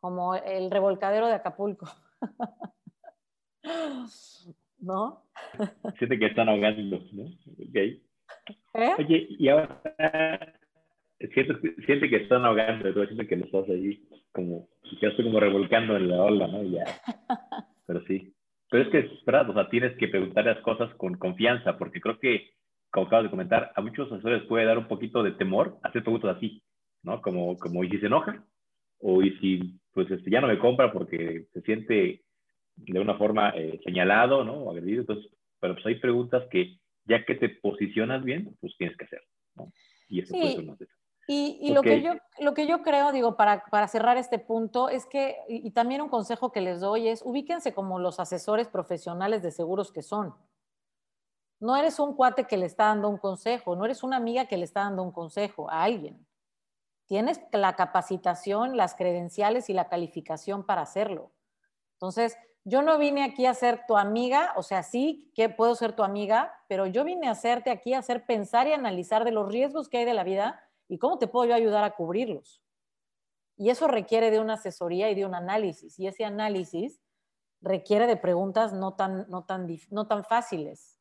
como 0.00 0.34
el 0.34 0.70
revolcadero 0.70 1.26
de 1.26 1.34
Acapulco. 1.34 1.86
¿No? 4.78 5.24
Siente 5.98 6.18
que 6.18 6.26
están 6.26 6.48
ahogando, 6.48 6.98
¿no? 7.12 7.24
Okay. 7.68 8.06
¿Eh? 8.74 8.94
Oye, 8.98 9.26
y 9.30 9.48
ahora 9.48 9.80
siente, 11.18 12.08
que 12.08 12.16
están 12.16 12.44
ahogando, 12.44 12.92
tú 12.92 13.04
siente 13.06 13.26
que 13.26 13.36
lo 13.36 13.46
estás 13.46 13.68
ahí 13.68 14.02
como, 14.32 14.68
ya 15.00 15.08
estoy 15.08 15.24
como 15.24 15.40
revolcando 15.40 15.96
en 15.96 16.08
la 16.08 16.22
ola, 16.22 16.46
¿no? 16.46 16.62
Ya. 16.64 16.84
Pero 17.86 18.02
sí. 18.06 18.32
Pero 18.70 18.82
es 18.84 18.90
que 18.90 18.98
es 18.98 19.24
verdad, 19.24 19.48
o 19.50 19.54
sea, 19.54 19.68
tienes 19.68 19.96
que 19.96 20.08
preguntar 20.08 20.44
las 20.44 20.60
cosas 20.60 20.92
con 20.96 21.14
confianza, 21.14 21.78
porque 21.78 22.00
creo 22.00 22.18
que 22.18 22.50
como 22.90 23.06
acabas 23.06 23.24
de 23.24 23.30
comentar, 23.30 23.72
a 23.74 23.80
muchos 23.80 24.10
asesores 24.10 24.44
puede 24.44 24.64
dar 24.64 24.78
un 24.78 24.88
poquito 24.88 25.22
de 25.22 25.32
temor 25.32 25.78
hacer 25.82 26.02
preguntas 26.02 26.36
así, 26.36 26.62
¿no? 27.02 27.20
Como, 27.20 27.56
como 27.58 27.84
y 27.84 27.90
si 27.90 27.98
se 27.98 28.06
enoja, 28.06 28.44
o 29.00 29.22
y 29.22 29.36
si 29.38 29.78
pues 29.92 30.10
este, 30.10 30.30
ya 30.30 30.40
no 30.40 30.48
me 30.48 30.58
compra 30.58 30.92
porque 30.92 31.46
se 31.52 31.60
siente 31.62 32.22
de 32.76 33.00
una 33.00 33.16
forma 33.16 33.50
eh, 33.50 33.80
señalado, 33.84 34.44
¿no? 34.44 34.54
O 34.54 34.70
agredido. 34.70 35.00
Entonces, 35.00 35.30
pero 35.60 35.74
pues 35.74 35.86
hay 35.86 35.96
preguntas 35.96 36.44
que 36.50 36.78
ya 37.04 37.24
que 37.24 37.34
te 37.34 37.48
posicionas 37.48 38.24
bien, 38.24 38.56
pues 38.60 38.74
tienes 38.76 38.96
que 38.96 39.04
hacer, 39.04 39.22
¿no? 39.56 39.72
Y 40.08 40.20
eso 40.20 40.32
puede 40.32 40.54
ser 40.54 40.64
de 40.64 40.86
y 41.28 41.72
lo, 41.72 41.82
que 41.82 42.02
yo, 42.02 42.12
lo 42.38 42.54
que 42.54 42.68
yo 42.68 42.82
creo, 42.82 43.10
digo, 43.10 43.36
para, 43.36 43.64
para 43.64 43.88
cerrar 43.88 44.16
este 44.16 44.38
punto, 44.38 44.88
es 44.88 45.06
que, 45.06 45.36
y, 45.48 45.66
y 45.66 45.70
también 45.72 46.00
un 46.00 46.08
consejo 46.08 46.52
que 46.52 46.60
les 46.60 46.80
doy 46.80 47.08
es, 47.08 47.22
ubíquense 47.24 47.74
como 47.74 47.98
los 47.98 48.20
asesores 48.20 48.68
profesionales 48.68 49.42
de 49.42 49.50
seguros 49.50 49.90
que 49.90 50.02
son. 50.02 50.34
No 51.58 51.76
eres 51.76 51.98
un 51.98 52.14
cuate 52.14 52.44
que 52.44 52.56
le 52.56 52.66
está 52.66 52.84
dando 52.86 53.08
un 53.08 53.16
consejo, 53.16 53.74
no 53.74 53.84
eres 53.84 54.02
una 54.02 54.16
amiga 54.16 54.46
que 54.46 54.56
le 54.56 54.64
está 54.64 54.80
dando 54.80 55.02
un 55.02 55.10
consejo 55.10 55.70
a 55.70 55.82
alguien. 55.82 56.26
Tienes 57.06 57.40
la 57.52 57.74
capacitación, 57.74 58.76
las 58.76 58.94
credenciales 58.94 59.68
y 59.70 59.72
la 59.72 59.88
calificación 59.88 60.64
para 60.64 60.82
hacerlo. 60.82 61.32
Entonces, 61.94 62.36
yo 62.64 62.82
no 62.82 62.98
vine 62.98 63.24
aquí 63.24 63.46
a 63.46 63.54
ser 63.54 63.84
tu 63.86 63.96
amiga, 63.96 64.52
o 64.56 64.62
sea, 64.62 64.82
sí 64.82 65.30
que 65.34 65.48
puedo 65.48 65.74
ser 65.76 65.92
tu 65.94 66.02
amiga, 66.02 66.52
pero 66.68 66.86
yo 66.86 67.04
vine 67.04 67.28
a 67.28 67.30
hacerte 67.30 67.70
aquí 67.70 67.94
a 67.94 68.00
hacer 68.00 68.26
pensar 68.26 68.66
y 68.66 68.72
analizar 68.72 69.24
de 69.24 69.30
los 69.30 69.48
riesgos 69.48 69.88
que 69.88 69.98
hay 69.98 70.04
de 70.04 70.14
la 70.14 70.24
vida 70.24 70.65
y 70.88 70.98
cómo 70.98 71.18
te 71.18 71.26
puedo 71.26 71.52
ayudar 71.54 71.84
a 71.84 71.94
cubrirlos. 71.94 72.62
Y 73.56 73.70
eso 73.70 73.88
requiere 73.88 74.30
de 74.30 74.38
una 74.38 74.54
asesoría 74.54 75.10
y 75.10 75.14
de 75.14 75.24
un 75.24 75.34
análisis. 75.34 75.98
Y 75.98 76.06
ese 76.06 76.24
análisis 76.24 77.00
requiere 77.62 78.06
de 78.06 78.16
preguntas 78.16 78.72
no 78.72 78.94
tan, 78.94 79.28
no 79.30 79.44
tan, 79.44 79.66
no 79.90 80.06
tan 80.06 80.24
fáciles. 80.24 81.00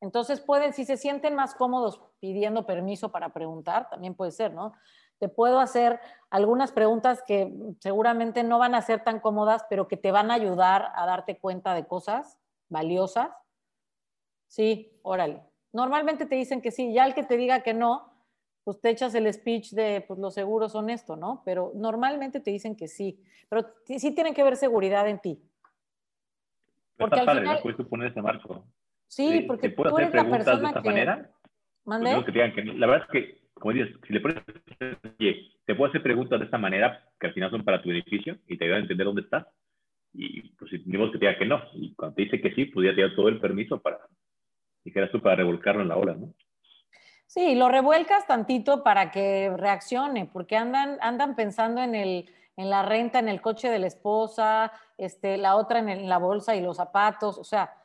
Entonces 0.00 0.40
pueden, 0.40 0.72
si 0.72 0.84
se 0.84 0.96
sienten 0.96 1.34
más 1.34 1.54
cómodos 1.54 2.00
pidiendo 2.20 2.66
permiso 2.66 3.10
para 3.10 3.32
preguntar, 3.32 3.88
también 3.90 4.14
puede 4.14 4.30
ser, 4.30 4.54
¿no? 4.54 4.72
Te 5.18 5.28
puedo 5.28 5.58
hacer 5.58 6.00
algunas 6.30 6.70
preguntas 6.70 7.22
que 7.26 7.52
seguramente 7.80 8.44
no 8.44 8.60
van 8.60 8.76
a 8.76 8.82
ser 8.82 9.02
tan 9.02 9.18
cómodas, 9.18 9.64
pero 9.68 9.88
que 9.88 9.96
te 9.96 10.12
van 10.12 10.30
a 10.30 10.34
ayudar 10.34 10.92
a 10.94 11.06
darte 11.06 11.38
cuenta 11.38 11.74
de 11.74 11.86
cosas 11.86 12.38
valiosas. 12.68 13.30
Sí, 14.46 15.00
órale. 15.02 15.42
Normalmente 15.72 16.26
te 16.26 16.36
dicen 16.36 16.62
que 16.62 16.70
sí, 16.70 16.92
ya 16.92 17.04
el 17.04 17.14
que 17.14 17.24
te 17.24 17.36
diga 17.36 17.62
que 17.62 17.74
no, 17.74 18.07
pues 18.68 18.82
te 18.82 18.90
echas 18.90 19.14
el 19.14 19.32
speech 19.32 19.70
de, 19.70 20.04
pues 20.06 20.20
los 20.20 20.34
seguros 20.34 20.72
son 20.72 20.90
esto, 20.90 21.16
¿no? 21.16 21.40
Pero 21.42 21.72
normalmente 21.74 22.38
te 22.38 22.50
dicen 22.50 22.76
que 22.76 22.86
sí, 22.86 23.18
pero 23.48 23.66
sí 23.86 24.14
tienen 24.14 24.34
que 24.34 24.44
ver 24.44 24.56
seguridad 24.56 25.08
en 25.08 25.18
ti. 25.20 25.42
Porque 26.98 27.20
al 27.20 27.38
final... 27.38 27.60
Puedes 27.62 27.86
poner 27.86 28.10
ese 28.10 28.20
marco. 28.20 28.66
Sí, 29.06 29.46
porque 29.48 29.70
tú 29.70 29.96
eres 29.96 30.12
la 30.12 30.30
persona 30.30 30.58
de 30.58 30.66
esta 30.66 30.82
que... 30.82 30.88
manera? 30.90 31.30
¿Mande? 31.86 32.22
Que 32.26 32.30
digan 32.30 32.52
que, 32.52 32.62
la 32.62 32.86
verdad 32.86 33.06
es 33.06 33.10
que, 33.10 33.40
como 33.54 33.72
dices, 33.72 33.96
si 34.06 34.12
le 34.12 34.20
pones, 34.20 34.36
oye, 35.18 35.48
te 35.64 35.74
puedo 35.74 35.88
hacer 35.88 36.02
preguntas 36.02 36.38
de 36.38 36.44
esta 36.44 36.58
manera 36.58 37.08
que 37.18 37.26
al 37.26 37.32
final 37.32 37.50
son 37.50 37.64
para 37.64 37.80
tu 37.80 37.88
beneficio 37.88 38.36
y 38.48 38.58
te 38.58 38.66
ayudan 38.66 38.80
a 38.80 38.82
entender 38.82 39.06
dónde 39.06 39.22
estás. 39.22 39.46
Y 40.12 40.42
pues 40.58 40.70
si 40.70 40.84
que 40.84 41.08
te 41.12 41.18
diga 41.18 41.38
que 41.38 41.46
no. 41.46 41.62
Y 41.72 41.94
cuando 41.94 42.16
te 42.16 42.22
dice 42.24 42.38
que 42.38 42.54
sí, 42.54 42.66
pues 42.66 42.84
ya 42.84 42.94
te 42.94 43.00
da 43.00 43.16
todo 43.16 43.30
el 43.30 43.40
permiso 43.40 43.80
para, 43.80 43.98
dijeras 44.84 45.10
tú, 45.10 45.22
para 45.22 45.36
revolcarlo 45.36 45.80
en 45.80 45.88
la 45.88 45.96
ola, 45.96 46.12
¿no? 46.12 46.34
Sí, 47.28 47.54
lo 47.54 47.68
revuelcas 47.68 48.26
tantito 48.26 48.82
para 48.82 49.12
que 49.12 49.52
reaccione, 49.56 50.26
porque 50.26 50.56
andan, 50.56 50.98
andan 51.00 51.36
pensando 51.36 51.80
en, 51.80 51.94
el, 51.94 52.28
en 52.56 52.70
la 52.70 52.82
renta, 52.82 53.20
en 53.20 53.28
el 53.28 53.40
coche 53.40 53.70
de 53.70 53.78
la 53.78 53.86
esposa, 53.86 54.72
este, 54.96 55.36
la 55.36 55.54
otra 55.54 55.78
en, 55.78 55.88
en 55.88 56.08
la 56.08 56.18
bolsa 56.18 56.56
y 56.56 56.60
los 56.60 56.78
zapatos, 56.78 57.38
o 57.38 57.44
sea, 57.44 57.78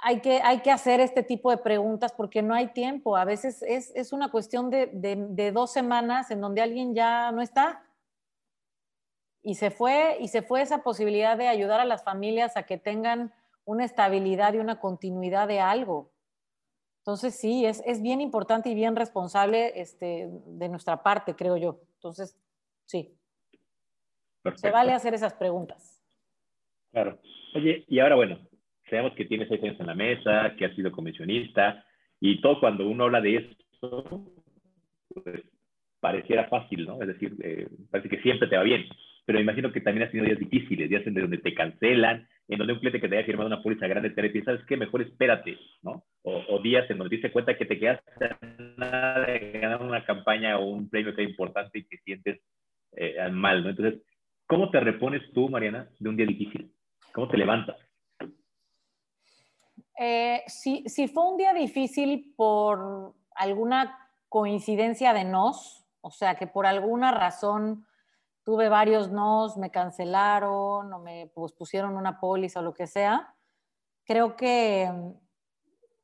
hay 0.00 0.20
que, 0.20 0.40
hay 0.42 0.60
que 0.60 0.70
hacer 0.70 1.00
este 1.00 1.22
tipo 1.22 1.50
de 1.50 1.58
preguntas 1.58 2.12
porque 2.12 2.40
no 2.40 2.54
hay 2.54 2.68
tiempo. 2.68 3.16
A 3.16 3.24
veces 3.24 3.62
es, 3.62 4.12
una 4.12 4.30
cuestión 4.30 4.70
de, 4.70 5.50
dos 5.52 5.72
semanas 5.72 6.30
en 6.30 6.40
donde 6.40 6.62
alguien 6.62 6.94
ya 6.94 7.32
no 7.32 7.42
está. 7.42 7.84
Y 9.42 9.56
se 9.56 9.70
fue, 9.70 10.16
y 10.20 10.28
se 10.28 10.42
fue 10.42 10.62
esa 10.62 10.82
posibilidad 10.82 11.36
de 11.36 11.48
ayudar 11.48 11.80
a 11.80 11.84
las 11.84 12.04
familias 12.04 12.56
a 12.56 12.64
que 12.64 12.78
tengan 12.78 13.32
una 13.64 13.84
estabilidad 13.84 14.54
y 14.54 14.58
una 14.58 14.80
continuidad 14.80 15.48
de 15.48 15.60
algo. 15.60 16.10
Entonces, 17.08 17.40
sí, 17.40 17.64
es, 17.64 18.02
bien 18.02 18.20
importante 18.20 18.68
y 18.68 18.74
bien 18.74 18.94
responsable 18.94 19.72
este, 19.80 20.28
de 20.44 20.68
nuestra 20.68 21.02
parte, 21.02 21.34
creo 21.34 21.56
yo. 21.56 21.80
Entonces, 21.94 22.38
sí. 22.84 23.14
Se 24.56 24.70
vale 24.70 24.92
hacer 24.92 25.14
esas 25.14 25.32
preguntas. 25.32 26.04
Claro. 26.92 27.18
Oye, 27.54 27.86
y 27.88 27.98
ahora, 28.00 28.16
bueno, 28.16 28.38
sabemos 28.90 29.14
que 29.14 29.24
tienes 29.24 29.48
seis 29.48 29.62
años 29.62 29.80
en 29.80 29.86
la 29.86 29.94
mesa, 29.94 30.54
que 30.58 30.66
has 30.66 30.76
sido 30.76 30.92
comisionista, 30.92 31.82
y 32.20 32.42
todo 32.42 32.60
cuando 32.60 32.86
uno 32.86 33.04
habla 33.04 33.22
de 33.22 33.36
eso, 33.36 34.04
pues 35.08 35.44
pareciera 36.00 36.46
fácil, 36.48 36.84
¿no? 36.84 37.00
Es 37.00 37.08
decir, 37.08 37.34
eh, 37.42 37.68
parece 37.90 38.10
que 38.10 38.20
siempre 38.20 38.48
te 38.48 38.58
va 38.58 38.64
bien, 38.64 38.84
pero 39.24 39.40
imagino 39.40 39.72
que 39.72 39.80
también 39.80 40.04
has 40.04 40.12
tenido 40.12 40.26
días 40.26 40.40
difíciles, 40.40 40.90
días 40.90 41.06
en 41.06 41.14
donde 41.14 41.38
te 41.38 41.54
cancelan, 41.54 42.28
en 42.48 42.58
donde 42.58 42.72
un 42.72 42.78
cliente 42.78 43.00
que 43.00 43.08
te 43.08 43.16
haya 43.16 43.26
firmado 43.26 43.46
una 43.46 43.62
póliza 43.62 43.86
grande 43.86 44.10
te 44.10 44.22
dice, 44.22 44.44
¿sabes 44.44 44.64
qué? 44.66 44.76
Mejor 44.76 45.02
espérate, 45.02 45.58
¿no? 45.82 46.02
O, 46.22 46.58
días 46.60 46.90
en 46.90 46.98
donde 46.98 47.10
te 47.10 47.16
diste 47.16 47.32
cuenta 47.32 47.56
que 47.56 47.66
te 47.66 47.78
quedaste 47.78 48.10
nada 48.76 49.26
de 49.26 49.50
ganar 49.52 49.82
una 49.82 50.04
campaña 50.04 50.58
o 50.58 50.66
un 50.66 50.88
premio 50.88 51.14
que 51.14 51.22
importante 51.22 51.78
y 51.78 51.84
que 51.84 51.98
sientes 51.98 52.40
eh, 52.92 53.16
mal, 53.30 53.62
¿no? 53.62 53.70
Entonces, 53.70 54.00
¿cómo 54.46 54.70
te 54.70 54.80
repones 54.80 55.22
tú, 55.34 55.48
Mariana, 55.48 55.88
de 55.98 56.08
un 56.08 56.16
día 56.16 56.26
difícil? 56.26 56.72
¿Cómo 57.12 57.28
te 57.28 57.36
levantas? 57.36 57.76
Eh, 59.98 60.42
si, 60.46 61.08
fue 61.08 61.30
un 61.30 61.36
día 61.36 61.52
difícil 61.52 62.32
por 62.36 63.14
alguna 63.34 63.98
coincidencia 64.28 65.12
de 65.12 65.24
nos, 65.24 65.84
O 66.00 66.10
sea, 66.10 66.36
que 66.36 66.46
por 66.46 66.64
alguna 66.64 67.10
razón 67.10 67.84
tuve 68.48 68.70
varios 68.70 69.10
nos, 69.10 69.58
me 69.58 69.70
cancelaron 69.70 70.90
o 70.90 70.98
me 71.00 71.30
pues, 71.34 71.52
pusieron 71.52 71.98
una 71.98 72.18
póliza 72.18 72.60
o 72.60 72.62
lo 72.62 72.72
que 72.72 72.86
sea. 72.86 73.34
Creo 74.06 74.36
que 74.36 74.90
mm, 74.90 75.10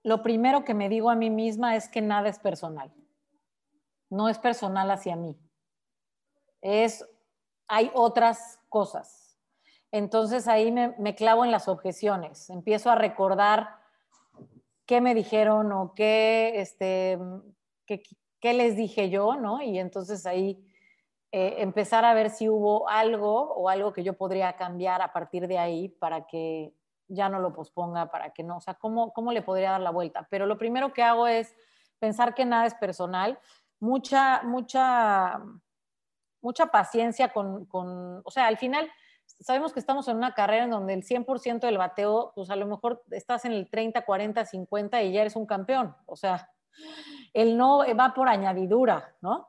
lo 0.02 0.22
primero 0.22 0.62
que 0.62 0.74
me 0.74 0.90
digo 0.90 1.09
a 1.09 1.14
mí 1.14 1.30
misma 1.30 1.74
es 1.74 1.88
que 1.88 2.02
nada 2.02 2.28
es 2.28 2.38
personal. 2.38 2.92
No 4.11 4.28
es 4.28 4.38
personal 4.38 4.90
hacia 4.90 5.16
mí. 5.16 5.40
Es, 6.61 7.09
hay 7.66 7.90
otras 7.94 8.61
cosas. 8.68 9.38
Entonces 9.90 10.46
ahí 10.46 10.70
me, 10.70 10.94
me 10.98 11.14
clavo 11.14 11.46
en 11.46 11.50
las 11.50 11.66
objeciones. 11.66 12.50
Empiezo 12.50 12.90
a 12.90 12.94
recordar 12.94 13.70
qué 14.85 15.00
me 15.00 15.14
dijeron 15.14 15.72
o 15.72 15.94
qué, 15.94 16.61
este, 16.61 17.18
qué, 17.87 18.02
qué 18.38 18.52
les 18.52 18.76
dije 18.76 19.09
yo, 19.09 19.35
¿no? 19.37 19.62
Y 19.62 19.78
entonces 19.78 20.26
ahí 20.26 20.62
eh, 21.37 21.62
empezar 21.62 22.05
a 22.05 22.14
ver 22.14 22.31
si 22.31 22.49
hubo 22.49 22.88
algo 22.88 23.55
o 23.55 23.68
algo 23.68 23.92
que 23.92 24.05
yo 24.05 24.12
podría 24.12 24.53
cambiar 24.53 25.03
a 25.03 25.12
partir 25.12 25.49
de 25.49 25.59
ahí 25.59 25.88
para 25.88 26.29
que 26.29 26.73
ya 27.09 27.29
no 27.29 27.40
lo 27.40 27.53
posponga, 27.53 28.09
para 28.09 28.31
que 28.31 28.44
no, 28.44 28.59
o 28.59 28.61
sea, 28.61 28.75
¿cómo, 28.75 29.12
cómo 29.12 29.33
le 29.33 29.42
podría 29.42 29.73
dar 29.73 29.81
la 29.81 29.90
vuelta? 29.90 30.29
Pero 30.31 30.47
lo 30.47 30.59
primero 30.59 30.92
que 30.92 31.03
hago 31.03 31.27
es 31.27 31.53
pensar 31.99 32.37
que 32.37 32.44
nada 32.44 32.66
es 32.66 32.75
personal, 32.77 33.37
mucha, 33.81 34.42
mucha, 34.44 35.42
mucha 36.40 36.66
paciencia 36.66 37.33
con, 37.33 37.64
con, 37.66 38.23
o 38.25 38.31
sea, 38.31 38.47
al 38.47 38.57
final 38.57 38.88
sabemos 39.40 39.73
que 39.73 39.81
estamos 39.81 40.07
en 40.07 40.18
una 40.18 40.35
carrera 40.35 40.62
en 40.62 40.70
donde 40.70 40.94
el 40.94 41.03
100% 41.03 41.59
del 41.59 41.79
bateo, 41.79 42.31
pues 42.37 42.49
a 42.49 42.55
lo 42.55 42.66
mejor 42.66 43.03
estás 43.11 43.44
en 43.44 43.51
el 43.55 43.68
30, 43.68 44.05
40, 44.05 44.44
50 44.44 45.03
y 45.03 45.12
ya 45.12 45.23
eres 45.23 45.35
un 45.35 45.47
campeón, 45.47 45.97
o 46.07 46.14
sea, 46.14 46.49
el 47.33 47.57
no 47.57 47.79
va 47.99 48.14
por 48.14 48.29
añadidura, 48.29 49.16
¿no? 49.20 49.49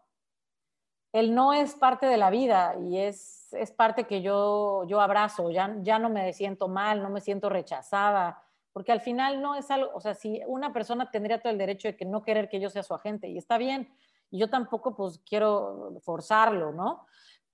El 1.16 1.34
no 1.34 1.54
es 1.54 1.76
parte 1.76 2.08
de 2.08 2.18
la 2.18 2.30
vida 2.30 2.76
y 2.78 2.98
es, 2.98 3.54
es 3.54 3.72
parte 3.72 4.04
que 4.04 4.22
yo, 4.22 4.84
yo 4.86 5.00
abrazo, 5.00 5.50
ya, 5.50 5.74
ya 5.80 5.98
no 5.98 6.10
me 6.10 6.34
siento 6.34 6.68
mal, 6.68 7.02
no 7.02 7.10
me 7.10 7.22
siento 7.22 7.48
rechazada, 7.48 8.44
porque 8.74 8.92
al 8.92 9.00
final 9.00 9.42
no 9.42 9.56
es 9.56 9.72
algo, 9.72 9.92
o 9.94 10.02
sea, 10.02 10.14
si 10.14 10.42
una 10.46 10.74
persona 10.74 11.10
tendría 11.10 11.40
todo 11.40 11.54
el 11.54 11.58
derecho 11.58 11.88
de 11.88 11.96
que 11.96 12.04
no 12.04 12.22
querer 12.22 12.50
que 12.50 12.60
yo 12.60 12.70
sea 12.70 12.84
su 12.84 12.94
agente, 12.94 13.30
y 13.30 13.38
está 13.38 13.58
bien, 13.58 13.96
y 14.30 14.40
yo 14.40 14.50
tampoco 14.50 14.94
pues 14.94 15.20
quiero 15.20 15.94
forzarlo, 16.02 16.74
¿no? 16.74 17.06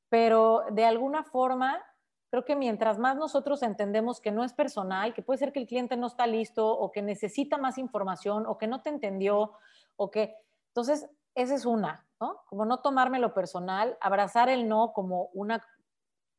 Pero 0.09 0.63
de 0.71 0.85
alguna 0.85 1.23
forma, 1.23 1.85
creo 2.31 2.43
que 2.43 2.55
mientras 2.55 2.97
más 2.97 3.15
nosotros 3.15 3.61
entendemos 3.61 4.19
que 4.19 4.31
no 4.31 4.43
es 4.43 4.53
personal, 4.53 5.13
que 5.13 5.21
puede 5.21 5.37
ser 5.37 5.53
que 5.53 5.59
el 5.59 5.67
cliente 5.67 5.97
no 5.97 6.07
está 6.07 6.25
listo 6.25 6.67
o 6.67 6.91
que 6.91 7.03
necesita 7.03 7.59
más 7.59 7.77
información 7.77 8.47
o 8.47 8.57
que 8.57 8.65
no 8.65 8.81
te 8.81 8.89
entendió 8.89 9.53
o 9.97 10.09
que, 10.09 10.35
entonces, 10.69 11.07
esa 11.35 11.55
es 11.55 11.65
una, 11.65 12.05
¿no? 12.19 12.43
Como 12.47 12.65
no 12.65 12.81
tomármelo 12.81 13.33
personal, 13.33 13.97
abrazar 14.01 14.49
el 14.49 14.67
no 14.67 14.93
como 14.93 15.29
una, 15.33 15.65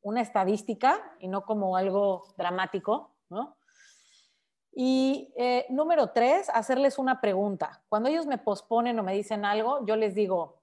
una 0.02 0.20
estadística 0.20 1.16
y 1.18 1.28
no 1.28 1.44
como 1.44 1.76
algo 1.76 2.24
dramático, 2.36 3.14
¿no? 3.28 3.56
Y 4.74 5.32
eh, 5.36 5.66
número 5.68 6.10
tres, 6.10 6.48
hacerles 6.48 6.98
una 6.98 7.20
pregunta. 7.20 7.82
Cuando 7.88 8.08
ellos 8.08 8.26
me 8.26 8.38
posponen 8.38 8.98
o 8.98 9.02
me 9.02 9.12
dicen 9.12 9.44
algo, 9.44 9.84
yo 9.84 9.96
les 9.96 10.14
digo, 10.14 10.62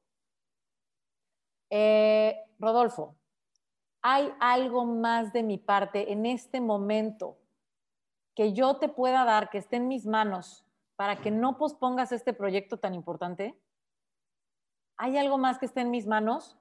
eh, 1.70 2.44
Rodolfo, 2.58 3.16
¿hay 4.02 4.34
algo 4.40 4.86
más 4.86 5.32
de 5.32 5.44
mi 5.44 5.58
parte 5.60 6.12
en 6.12 6.26
este 6.26 6.60
momento 6.60 7.38
que 8.36 8.54
yo 8.54 8.78
te 8.78 8.90
pueda 8.90 9.26
dar, 9.26 9.50
que 9.50 9.60
esté 9.60 9.76
en 9.76 9.88
mis 9.88 10.08
manos, 10.08 10.66
para 10.96 11.22
que 11.22 11.30
no 11.30 11.58
pospongas 11.58 12.12
este 12.12 12.34
proyecto 12.34 12.78
tan 12.78 12.96
importante? 12.96 13.56
¿Hay 15.02 15.18
algo 15.18 15.38
más 15.38 15.58
que 15.58 15.66
esté 15.66 15.80
en 15.80 15.92
mis 15.92 16.08
manos? 16.08 16.58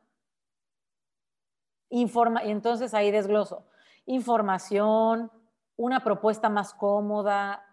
Informa 1.90 2.44
y 2.44 2.52
entonces 2.52 2.94
ahí 2.94 3.10
desgloso. 3.10 3.66
Información, 4.06 5.32
una 5.76 6.04
propuesta 6.04 6.48
más 6.48 6.72
cómoda, 6.72 7.66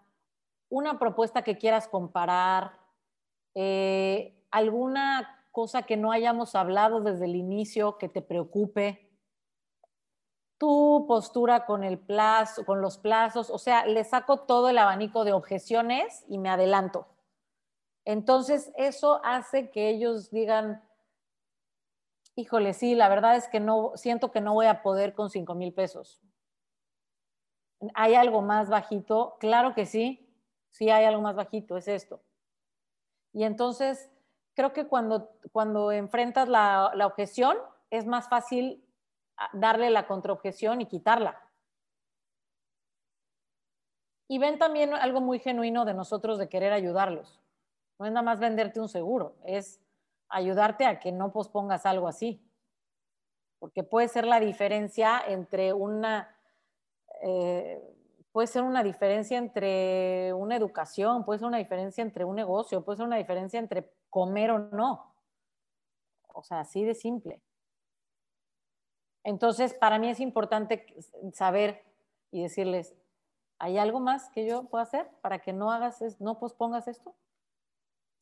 una 0.70 0.98
propuesta 0.98 1.44
que 1.44 1.60
quieras 1.60 1.88
comparar, 1.88 2.80
eh, 3.54 4.44
alguna 4.50 5.46
cosa 5.52 5.84
que 5.84 5.98
no 5.98 6.12
hayamos 6.12 6.56
hablado 6.56 7.02
desde 7.02 7.26
el 7.26 7.36
inicio 7.36 8.00
que 8.00 8.10
te 8.10 8.24
preocupe 8.24 9.08
tu 10.58 11.06
postura 11.08 11.68
con 11.68 11.84
el 11.84 12.00
plazo, 12.00 12.66
con 12.66 12.82
los 12.82 12.98
plazos, 12.98 13.52
o 13.52 13.60
sea, 13.60 13.86
le 13.86 14.04
saco 14.04 14.40
todo 14.40 14.70
el 14.70 14.80
abanico 14.80 15.26
de 15.26 15.34
objeciones 15.34 16.26
y 16.28 16.40
me 16.40 16.50
adelanto. 16.50 17.15
Entonces, 18.06 18.72
eso 18.78 19.20
hace 19.24 19.72
que 19.72 19.90
ellos 19.90 20.30
digan, 20.30 20.84
híjole, 22.36 22.74
sí, 22.74 22.94
la 22.94 23.10
verdad 23.10 23.36
es 23.36 23.48
que 23.48 23.60
no, 23.60 23.94
siento 23.96 24.32
que 24.32 24.42
no 24.42 24.54
voy 24.54 24.68
a 24.68 24.84
poder 24.84 25.16
con 25.16 25.32
5 25.32 25.56
mil 25.56 25.74
pesos. 25.74 26.22
¿Hay 27.96 28.14
algo 28.14 28.42
más 28.42 28.70
bajito? 28.70 29.38
Claro 29.40 29.74
que 29.74 29.88
sí, 29.88 30.32
sí 30.70 30.90
hay 30.92 31.06
algo 31.06 31.22
más 31.22 31.36
bajito, 31.36 31.78
es 31.78 31.88
esto. 31.88 32.22
Y 33.34 33.44
entonces, 33.44 34.12
creo 34.54 34.72
que 34.72 34.88
cuando, 34.88 35.32
cuando 35.52 35.92
enfrentas 35.92 36.48
la, 36.48 36.92
la 36.94 37.08
objeción, 37.08 37.58
es 37.90 38.06
más 38.06 38.30
fácil 38.30 38.86
darle 39.54 39.90
la 39.90 40.08
contraobjeción 40.08 40.80
y 40.82 40.86
quitarla. 40.86 41.42
Y 44.28 44.38
ven 44.38 44.58
también 44.58 44.94
algo 44.94 45.22
muy 45.22 45.40
genuino 45.40 45.86
de 45.86 45.94
nosotros 45.94 46.38
de 46.38 46.50
querer 46.50 46.72
ayudarlos. 46.72 47.45
No 47.98 48.06
es 48.06 48.12
nada 48.12 48.24
más 48.24 48.40
venderte 48.40 48.80
un 48.80 48.90
seguro, 48.90 49.36
es 49.46 49.82
ayudarte 50.28 50.86
a 50.86 51.00
que 51.00 51.12
no 51.12 51.32
pospongas 51.32 51.86
algo 51.86 52.08
así. 52.08 52.42
Porque 53.60 53.84
puede 53.84 54.08
ser 54.08 54.26
la 54.26 54.40
diferencia 54.40 55.22
entre 55.28 55.74
una, 55.74 56.38
eh, 57.22 57.82
puede 58.32 58.48
ser 58.48 58.64
una 58.64 58.84
diferencia 58.84 59.38
entre 59.38 60.34
una 60.34 60.56
educación, 60.58 61.24
puede 61.24 61.40
ser 61.40 61.48
una 61.48 61.58
diferencia 61.58 62.02
entre 62.02 62.26
un 62.26 62.36
negocio, 62.36 62.84
puede 62.84 62.98
ser 62.98 63.06
una 63.06 63.18
diferencia 63.18 63.60
entre 63.60 63.94
comer 64.10 64.52
o 64.52 64.60
no. 64.60 65.16
O 66.34 66.44
sea, 66.44 66.60
así 66.60 66.84
de 66.84 66.96
simple. 66.96 67.42
Entonces, 69.24 69.74
para 69.74 69.98
mí 69.98 70.10
es 70.10 70.20
importante 70.20 70.86
saber 71.34 71.84
y 72.30 72.44
decirles, 72.44 72.96
¿hay 73.58 73.78
algo 73.78 74.00
más 74.00 74.30
que 74.30 74.46
yo 74.46 74.66
pueda 74.66 74.84
hacer 74.84 75.10
para 75.22 75.40
que 75.40 75.54
no 75.54 75.72
hagas, 75.72 76.00
no 76.20 76.38
pospongas 76.38 76.88
esto? 76.88 77.16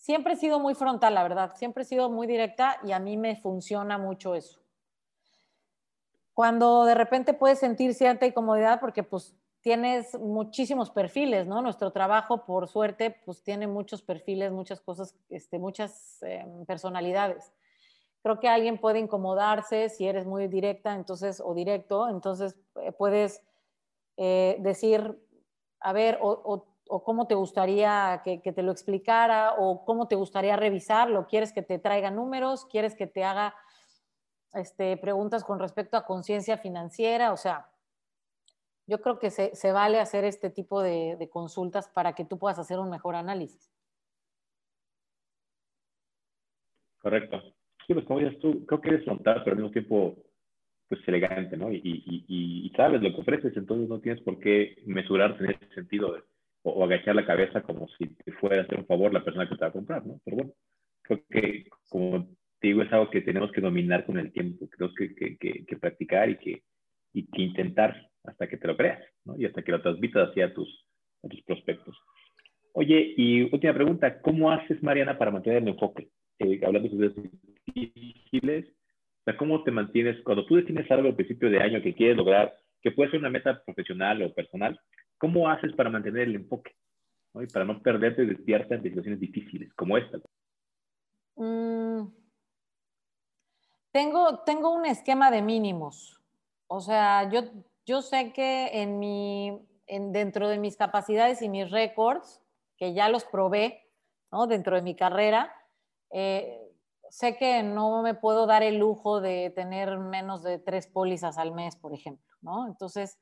Siempre 0.03 0.33
he 0.33 0.35
sido 0.35 0.59
muy 0.59 0.75
frontal, 0.75 1.13
la 1.13 1.23
verdad, 1.23 1.55
siempre 1.55 1.83
he 1.83 1.85
sido 1.85 2.09
muy 2.09 2.27
directa 2.27 2.77
y 2.83 2.91
a 2.91 2.99
mí 2.99 3.15
me 3.15 3.37
funciona 3.37 3.97
mucho 3.97 4.35
eso. 4.35 4.59
Cuando 6.33 6.83
de 6.83 6.93
repente 6.93 7.33
puedes 7.33 7.59
sentir 7.59 7.93
cierta 7.93 8.25
incomodidad 8.25 8.81
porque 8.81 9.03
pues 9.03 9.33
tienes 9.61 10.19
muchísimos 10.19 10.89
perfiles, 10.89 11.47
¿no? 11.47 11.61
Nuestro 11.61 11.91
trabajo, 11.91 12.45
por 12.45 12.67
suerte, 12.67 13.15
pues 13.23 13.43
tiene 13.43 13.65
muchos 13.67 14.01
perfiles, 14.01 14.51
muchas 14.51 14.81
cosas, 14.81 15.15
este, 15.29 15.57
muchas 15.57 16.21
em, 16.23 16.65
personalidades 16.65 17.53
creo 18.23 18.39
que 18.39 18.47
alguien 18.47 18.77
puede 18.77 18.99
incomodarse 18.99 19.89
si 19.89 20.07
eres 20.07 20.25
muy 20.25 20.47
directa, 20.47 20.95
entonces, 20.95 21.41
o 21.43 21.53
directo, 21.53 22.09
entonces 22.09 22.55
eh, 22.81 22.93
puedes 22.93 23.43
eh, 24.17 24.55
decir, 24.59 25.19
a 25.81 25.91
ver, 25.91 26.17
o, 26.21 26.65
cómo 27.01 27.25
te 27.25 27.33
gustaría 27.33 28.21
que, 28.23 28.39
te 28.39 28.61
lo 28.61 28.71
explicara, 28.71 29.53
o 29.57 29.85
cómo 29.85 30.07
te 30.07 30.15
gustaría 30.15 30.57
revisarlo, 30.57 31.25
quieres 31.25 31.53
que 31.53 31.61
te 31.61 31.79
traiga 31.79 32.11
números, 32.11 32.65
quieres 32.65 32.93
que 32.93 33.07
te 33.07 33.23
haga 33.23 33.55
este, 34.53 34.97
preguntas 34.97 35.43
con 35.43 35.57
respecto 35.57 35.97
a 35.97 36.05
conciencia 36.05 36.57
financiera, 36.57 37.31
o 37.31 37.37
sea, 37.37 37.69
yo 38.85 39.01
creo 39.01 39.17
que 39.17 39.31
se, 39.31 39.71
vale 39.71 39.99
hacer 39.99 40.25
este 40.25 40.49
tipo 40.49 40.83
de 40.83 41.29
consultas 41.31 41.87
para 41.87 42.13
que 42.13 42.25
tú 42.25 42.37
puedas 42.37 42.59
hacer 42.59 42.77
un 42.79 42.89
mejor 42.89 43.15
análisis. 43.15 43.73
Correcto. 47.03 47.41
Sí, 47.85 47.93
pues 47.93 48.05
como 48.05 48.19
dices 48.19 48.39
tú, 48.39 48.65
creo 48.65 48.79
que 48.79 48.89
eres 48.89 49.03
frontal, 49.03 49.41
pero 49.43 49.57
al 49.57 49.61
mismo 49.61 49.71
tiempo, 49.71 50.15
pues 50.87 51.01
elegante, 51.05 51.57
¿no? 51.57 51.69
Y, 51.69 51.81
y, 51.83 52.25
y, 52.65 52.69
sabes 52.77 53.01
lo 53.01 53.13
que 53.13 53.21
ofreces, 53.21 53.57
entonces 53.57 53.89
no 53.89 53.99
tienes 53.99 54.23
por 54.23 54.39
qué 54.39 54.81
mesurarte 54.85 55.43
en 55.43 55.51
ese 55.51 55.73
sentido 55.75 56.15
o, 56.63 56.83
agachar 56.83 57.15
la 57.15 57.25
cabeza 57.25 57.61
como 57.61 57.87
si 57.97 58.07
te 58.07 58.31
fuera 58.33 58.61
a 58.61 58.61
hacer 58.63 58.79
un 58.79 58.85
favor 58.85 59.13
la 59.13 59.23
persona 59.23 59.47
que 59.47 59.55
te 59.55 59.61
va 59.61 59.67
a 59.67 59.73
comprar, 59.73 60.05
¿no? 60.05 60.19
Pero 60.23 60.37
bueno, 60.37 60.53
creo 61.01 61.23
que, 61.29 61.65
como 61.89 62.27
te 62.59 62.67
digo, 62.67 62.81
es 62.81 62.91
algo 62.91 63.09
que 63.09 63.21
tenemos 63.21 63.51
que 63.51 63.61
dominar 63.61 64.05
con 64.05 64.17
el 64.17 64.31
tiempo, 64.31 64.67
creo 64.69 64.93
que, 64.93 65.13
que, 65.13 65.37
que, 65.37 65.77
practicar 65.77 66.29
y 66.29 66.37
que, 66.37 66.63
y 67.13 67.25
que 67.27 67.41
intentar 67.41 68.09
hasta 68.23 68.47
que 68.47 68.57
te 68.57 68.67
lo 68.67 68.77
creas, 68.77 69.03
¿no? 69.25 69.37
Y 69.37 69.45
hasta 69.45 69.61
que 69.61 69.71
lo 69.71 69.81
transmitas 69.81 70.29
hacia 70.29 70.53
tus, 70.53 70.85
a 71.23 71.27
tus 71.27 71.41
prospectos. 71.43 71.97
Oye, 72.73 73.13
y 73.17 73.43
última 73.43 73.73
pregunta, 73.73 74.19
¿cómo 74.21 74.49
haces, 74.49 74.81
Mariana, 74.81 75.17
para 75.17 75.31
mantener 75.31 75.61
el 75.61 75.69
enfoque? 75.69 76.09
Eh, 76.39 76.59
hablando 76.65 76.89
de 76.89 77.13
difíciles, 77.75 78.65
o 78.67 79.23
sea, 79.25 79.37
¿cómo 79.37 79.63
te 79.63 79.71
mantienes 79.71 80.21
cuando 80.23 80.45
tú 80.45 80.55
defines 80.55 80.89
algo 80.89 81.09
al 81.09 81.15
principio 81.15 81.49
de 81.49 81.61
año 81.61 81.81
que 81.81 81.93
quieres 81.93 82.17
lograr, 82.17 82.53
que 82.81 82.91
puede 82.91 83.11
ser 83.11 83.19
una 83.19 83.29
meta 83.29 83.63
profesional 83.63 84.21
o 84.23 84.33
personal? 84.33 84.79
¿Cómo 85.23 85.47
haces 85.47 85.71
para 85.71 85.89
mantener 85.89 86.23
el 86.23 86.35
enfoque? 86.35 86.75
Y 87.35 87.47
para 87.47 87.63
no 87.63 87.81
perderte 87.81 88.23
y 88.23 88.25
desviarte 88.25 88.75
ante 88.75 88.89
situaciones 88.89 89.21
difíciles 89.21 89.73
como 89.73 89.97
esta. 89.97 90.17
Mm, 91.37 92.07
Tengo, 93.93 94.39
tengo 94.39 94.73
un 94.73 94.85
esquema 94.85 95.31
de 95.31 95.41
mínimos. 95.41 96.19
O 96.67 96.81
sea, 96.81 97.29
yo, 97.29 97.43
yo 97.85 98.01
sé 98.01 98.33
que 98.33 98.81
en 98.81 98.99
mi, 98.99 99.65
en, 99.87 100.11
dentro 100.11 100.49
de 100.49 100.59
mis 100.59 100.75
capacidades 100.75 101.41
y 101.41 101.47
mis 101.47 101.71
récords, 101.71 102.41
que 102.75 102.93
ya 102.93 103.07
los 103.07 103.23
probé 103.23 103.89
¿no? 104.29 104.45
dentro 104.45 104.75
de 104.75 104.81
mi 104.81 104.93
carrera, 104.93 105.55
eh, 106.11 106.69
sé 107.09 107.37
que 107.37 107.63
no 107.63 108.01
me 108.01 108.13
puedo 108.13 108.45
dar 108.45 108.61
el 108.61 108.75
lujo 108.77 109.21
de 109.21 109.51
tener 109.51 109.97
menos 109.99 110.43
de 110.43 110.59
tres 110.59 110.87
pólizas 110.87 111.37
al 111.37 111.53
mes, 111.53 111.77
por 111.77 111.93
ejemplo, 111.93 112.35
¿no? 112.41 112.67
Entonces, 112.67 113.21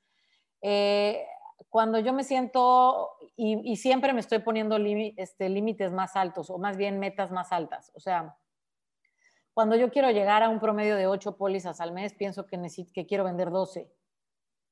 eh, 0.63 1.27
cuando 1.69 1.99
yo 1.99 2.13
me 2.13 2.23
siento, 2.23 3.11
y, 3.35 3.75
siempre 3.75 4.13
me 4.13 4.19
estoy 4.19 4.39
poniendo 4.39 4.77
este, 5.17 5.49
límites 5.49 5.91
más 5.91 6.15
altos, 6.15 6.49
o 6.49 6.57
más 6.57 6.77
bien 6.77 6.99
metas 6.99 7.31
más 7.31 7.51
altas, 7.51 7.91
o 7.95 7.99
sea, 7.99 8.37
cuando 9.53 9.75
yo 9.75 9.91
quiero 9.91 10.09
llegar 10.11 10.43
a 10.43 10.49
un 10.49 10.59
promedio 10.59 10.95
de 10.95 11.07
ocho 11.07 11.35
pólizas 11.35 11.81
al 11.81 11.91
mes, 11.91 12.13
pienso 12.13 12.45
que, 12.47 12.57
necesito, 12.57 12.91
que 12.93 13.05
quiero 13.05 13.25
vender 13.25 13.51
12. 13.51 13.91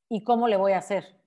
¿Y 0.08 0.24
cómo 0.24 0.48
le 0.48 0.56
voy 0.56 0.72
a 0.72 0.78
hacer? 0.78 1.22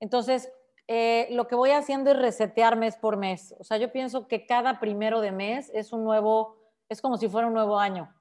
Entonces, 0.00 0.52
eh, 0.88 1.28
lo 1.30 1.46
que 1.46 1.54
voy 1.54 1.70
haciendo 1.70 2.10
es 2.10 2.18
resetear 2.18 2.76
mes 2.76 2.96
por 2.96 3.16
mes. 3.16 3.54
O 3.60 3.64
sea, 3.64 3.76
yo 3.76 3.92
pienso 3.92 4.26
que 4.26 4.44
cada 4.44 4.80
primero 4.80 5.20
de 5.20 5.30
mes 5.30 5.70
es 5.72 5.92
un 5.92 6.02
nuevo 6.02 6.56
es 6.88 7.00
como 7.00 7.16
si 7.16 7.28
fuera 7.28 7.46
un 7.46 7.54
nuevo 7.54 7.78
año. 7.78 8.14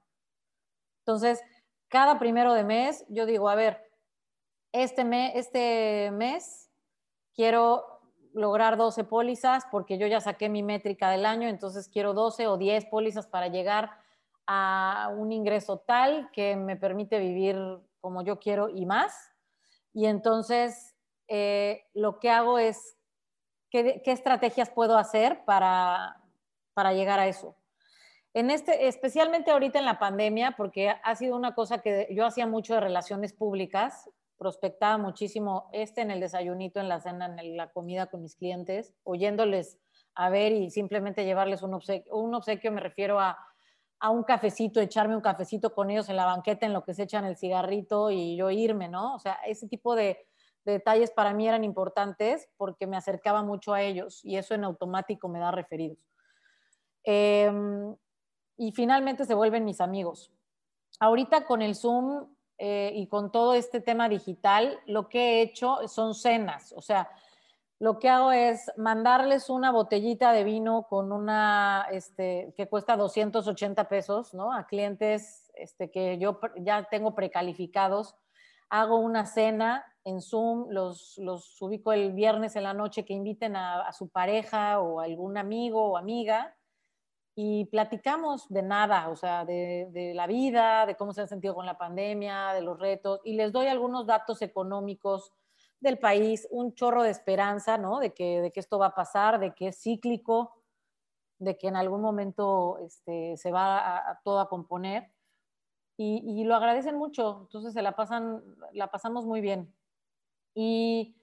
Entonces, 1.00 1.42
cada 1.88 2.18
primero 2.18 2.54
de 2.54 2.64
mes, 2.64 3.06
yo 3.10 3.26
digo, 3.26 3.50
a 3.50 3.56
ver, 3.56 3.82
este, 4.72 5.04
este 5.38 6.12
mes 6.12 6.65
quiero 7.36 7.96
lograr 8.34 8.78
12 8.78 9.04
pólizas 9.04 9.66
porque 9.72 9.98
yo 9.98 10.08
ya 10.08 10.20
saqué 10.20 10.50
mi 10.50 10.64
métrica 10.64 11.10
del 11.10 11.26
año, 11.26 11.48
entonces 11.48 11.88
quiero 11.88 12.14
12 12.14 12.48
o 12.48 12.58
10 12.58 12.86
pólizas 12.86 13.28
para 13.28 13.48
llegar 13.48 13.92
a 14.48 15.12
un 15.16 15.32
ingreso 15.32 15.80
tal 15.80 16.30
que 16.32 16.56
me 16.56 16.76
permite 16.76 17.20
vivir 17.20 17.58
como 18.00 18.24
yo 18.24 18.40
quiero 18.40 18.70
y 18.70 18.86
más. 18.86 19.32
Y 19.94 20.06
entonces 20.06 20.96
eh, 21.28 21.86
lo 21.94 22.20
que 22.20 22.30
hago 22.30 22.60
es, 22.60 22.98
¿qué, 23.70 24.02
¿qué, 24.04 24.12
estrategias 24.12 24.70
puedo 24.70 24.98
hacer 24.98 25.44
para, 25.46 26.22
para 26.74 26.94
llegar 26.94 27.20
a 27.20 27.28
eso? 27.28 27.56
En 28.34 28.52
este, 28.52 28.88
especialmente 28.88 29.52
ahorita 29.52 29.80
en 29.80 29.86
la 29.86 29.98
pandemia, 29.98 30.56
porque 30.58 30.90
ha 30.90 31.16
sido 31.16 31.38
una 31.38 31.56
cosa 31.56 31.78
que 31.82 32.08
yo 32.12 32.26
hacía 32.26 32.46
mucho 32.46 32.74
de 32.74 32.82
relaciones 32.82 33.32
públicas, 33.32 34.10
prospectaba 34.38 34.98
muchísimo 34.98 35.70
este 35.72 36.02
en 36.02 36.12
el 36.12 36.20
desayunito, 36.20 36.80
en 36.80 36.90
la 36.90 37.00
cena, 37.00 37.26
en 37.26 37.58
la 37.58 37.72
comida 37.72 38.08
con 38.08 38.22
mis 38.22 38.36
clientes, 38.36 38.94
oyéndoles 39.04 39.80
a 40.14 40.30
ver 40.30 40.52
y 40.52 40.70
simplemente 40.70 41.26
llevarles 41.26 41.62
un 41.62 41.74
obsequio. 41.74 42.16
Un 42.16 42.34
obsequio 42.36 42.72
me 42.72 42.82
refiero 42.82 43.20
a, 43.20 43.38
a 44.00 44.10
un 44.10 44.24
cafecito, 44.24 44.80
echarme 44.80 45.16
un 45.16 45.22
cafecito 45.22 45.74
con 45.74 45.90
ellos 45.90 46.10
en 46.10 46.16
la 46.16 46.26
banqueta 46.26 46.66
en 46.66 46.74
lo 46.74 46.84
que 46.84 46.94
se 46.94 47.04
echan 47.04 47.26
el 47.26 47.38
cigarrito 47.38 48.12
y 48.12 48.38
yo 48.38 48.50
irme, 48.52 48.88
¿no? 48.88 49.16
O 49.16 49.20
sea, 49.20 49.34
ese 49.46 49.68
tipo 49.68 49.96
de, 49.96 50.28
de 50.64 50.74
detalles 50.74 51.12
para 51.12 51.34
mí 51.34 51.48
eran 51.48 51.64
importantes 51.64 52.50
porque 52.58 52.88
me 52.88 52.98
acercaba 52.98 53.44
mucho 53.44 53.74
a 53.74 53.82
ellos 53.82 54.24
y 54.24 54.38
eso 54.38 54.54
en 54.56 54.64
automático 54.64 55.28
me 55.28 55.40
da 55.40 55.52
referidos. 55.52 56.00
Eh, 57.04 57.52
y 58.58 58.72
finalmente 58.72 59.26
se 59.26 59.34
vuelven 59.34 59.66
mis 59.66 59.82
amigos. 59.82 60.32
Ahorita 61.00 61.46
con 61.46 61.62
el 61.62 61.76
Zoom 61.76 62.35
eh, 62.58 62.92
y 62.96 63.08
con 63.08 63.32
todo 63.32 63.54
este 63.54 63.82
tema 63.82 64.08
digital, 64.10 64.80
lo 64.86 65.10
que 65.10 65.20
he 65.20 65.42
hecho 65.42 65.88
son 65.88 66.14
cenas, 66.16 66.74
o 66.76 66.82
sea, 66.82 67.10
lo 67.80 68.00
que 68.00 68.08
hago 68.08 68.32
es 68.32 68.72
mandarles 68.78 69.50
una 69.50 69.72
botellita 69.72 70.32
de 70.32 70.46
vino 70.46 70.88
con 70.88 71.12
una, 71.12 71.86
este, 71.92 72.54
que 72.56 72.68
cuesta 72.70 72.96
280 72.96 73.90
pesos, 73.90 74.34
¿no? 74.34 74.54
A 74.54 74.66
clientes 74.66 75.52
este, 75.56 75.92
que 75.92 76.18
yo 76.18 76.40
ya 76.58 76.88
tengo 76.90 77.14
precalificados. 77.14 78.16
Hago 78.70 78.98
una 78.98 79.26
cena 79.26 79.86
en 80.06 80.22
Zoom, 80.22 80.70
los, 80.70 81.18
los 81.18 81.62
ubico 81.62 81.92
el 81.92 82.14
viernes 82.14 82.56
en 82.56 82.64
la 82.64 82.74
noche 82.74 83.04
que 83.04 83.14
inviten 83.14 83.58
a, 83.58 83.82
a 83.82 83.92
su 83.92 84.08
pareja 84.08 84.80
o 84.80 85.02
algún 85.02 85.38
amigo 85.38 85.92
o 85.92 85.98
amiga 85.98 86.56
y 87.38 87.66
platicamos 87.66 88.48
de 88.48 88.64
nada, 88.64 89.10
o 89.10 89.18
sea, 89.18 89.44
de, 89.44 90.14
la 90.16 90.26
vida, 90.26 90.86
de 90.86 90.96
cómo 90.96 91.12
se 91.12 91.22
han 91.22 91.28
sentido 91.28 91.54
con 91.54 91.66
la 91.66 91.78
pandemia, 91.78 92.54
de 92.54 92.62
los 92.62 92.80
retos, 92.80 93.20
y 93.26 93.34
les 93.34 93.52
doy 93.52 93.68
algunos 93.68 94.08
datos 94.08 94.42
económicos 94.42 95.34
del 95.82 96.00
país, 96.00 96.48
un 96.50 96.74
chorro 96.74 97.04
de 97.04 97.10
esperanza, 97.10 97.78
¿no? 97.78 98.00
De 98.00 98.14
que, 98.14 98.42
de 98.42 98.52
que 98.52 98.62
esto 98.62 98.80
va 98.80 98.88
a 98.88 98.96
pasar, 98.96 99.40
de 99.40 99.54
que 99.54 99.68
es 99.68 99.82
cíclico, 99.82 100.64
de 101.38 101.58
que 101.58 101.68
en 101.68 101.76
algún 101.76 102.02
momento 102.02 102.78
este, 102.80 103.36
se 103.36 103.52
va 103.52 104.10
a, 104.10 104.22
todo 104.24 104.40
a 104.40 104.48
componer. 104.48 105.12
Y, 105.98 106.44
lo 106.44 106.56
agradecen 106.56 106.98
mucho, 106.98 107.40
entonces 107.44 107.74
se 107.74 107.82
la 107.82 107.96
pasan, 107.96 108.44
la 108.74 108.92
pasamos 108.92 109.26
muy 109.26 109.40
bien. 109.40 109.74
Y 110.54 111.16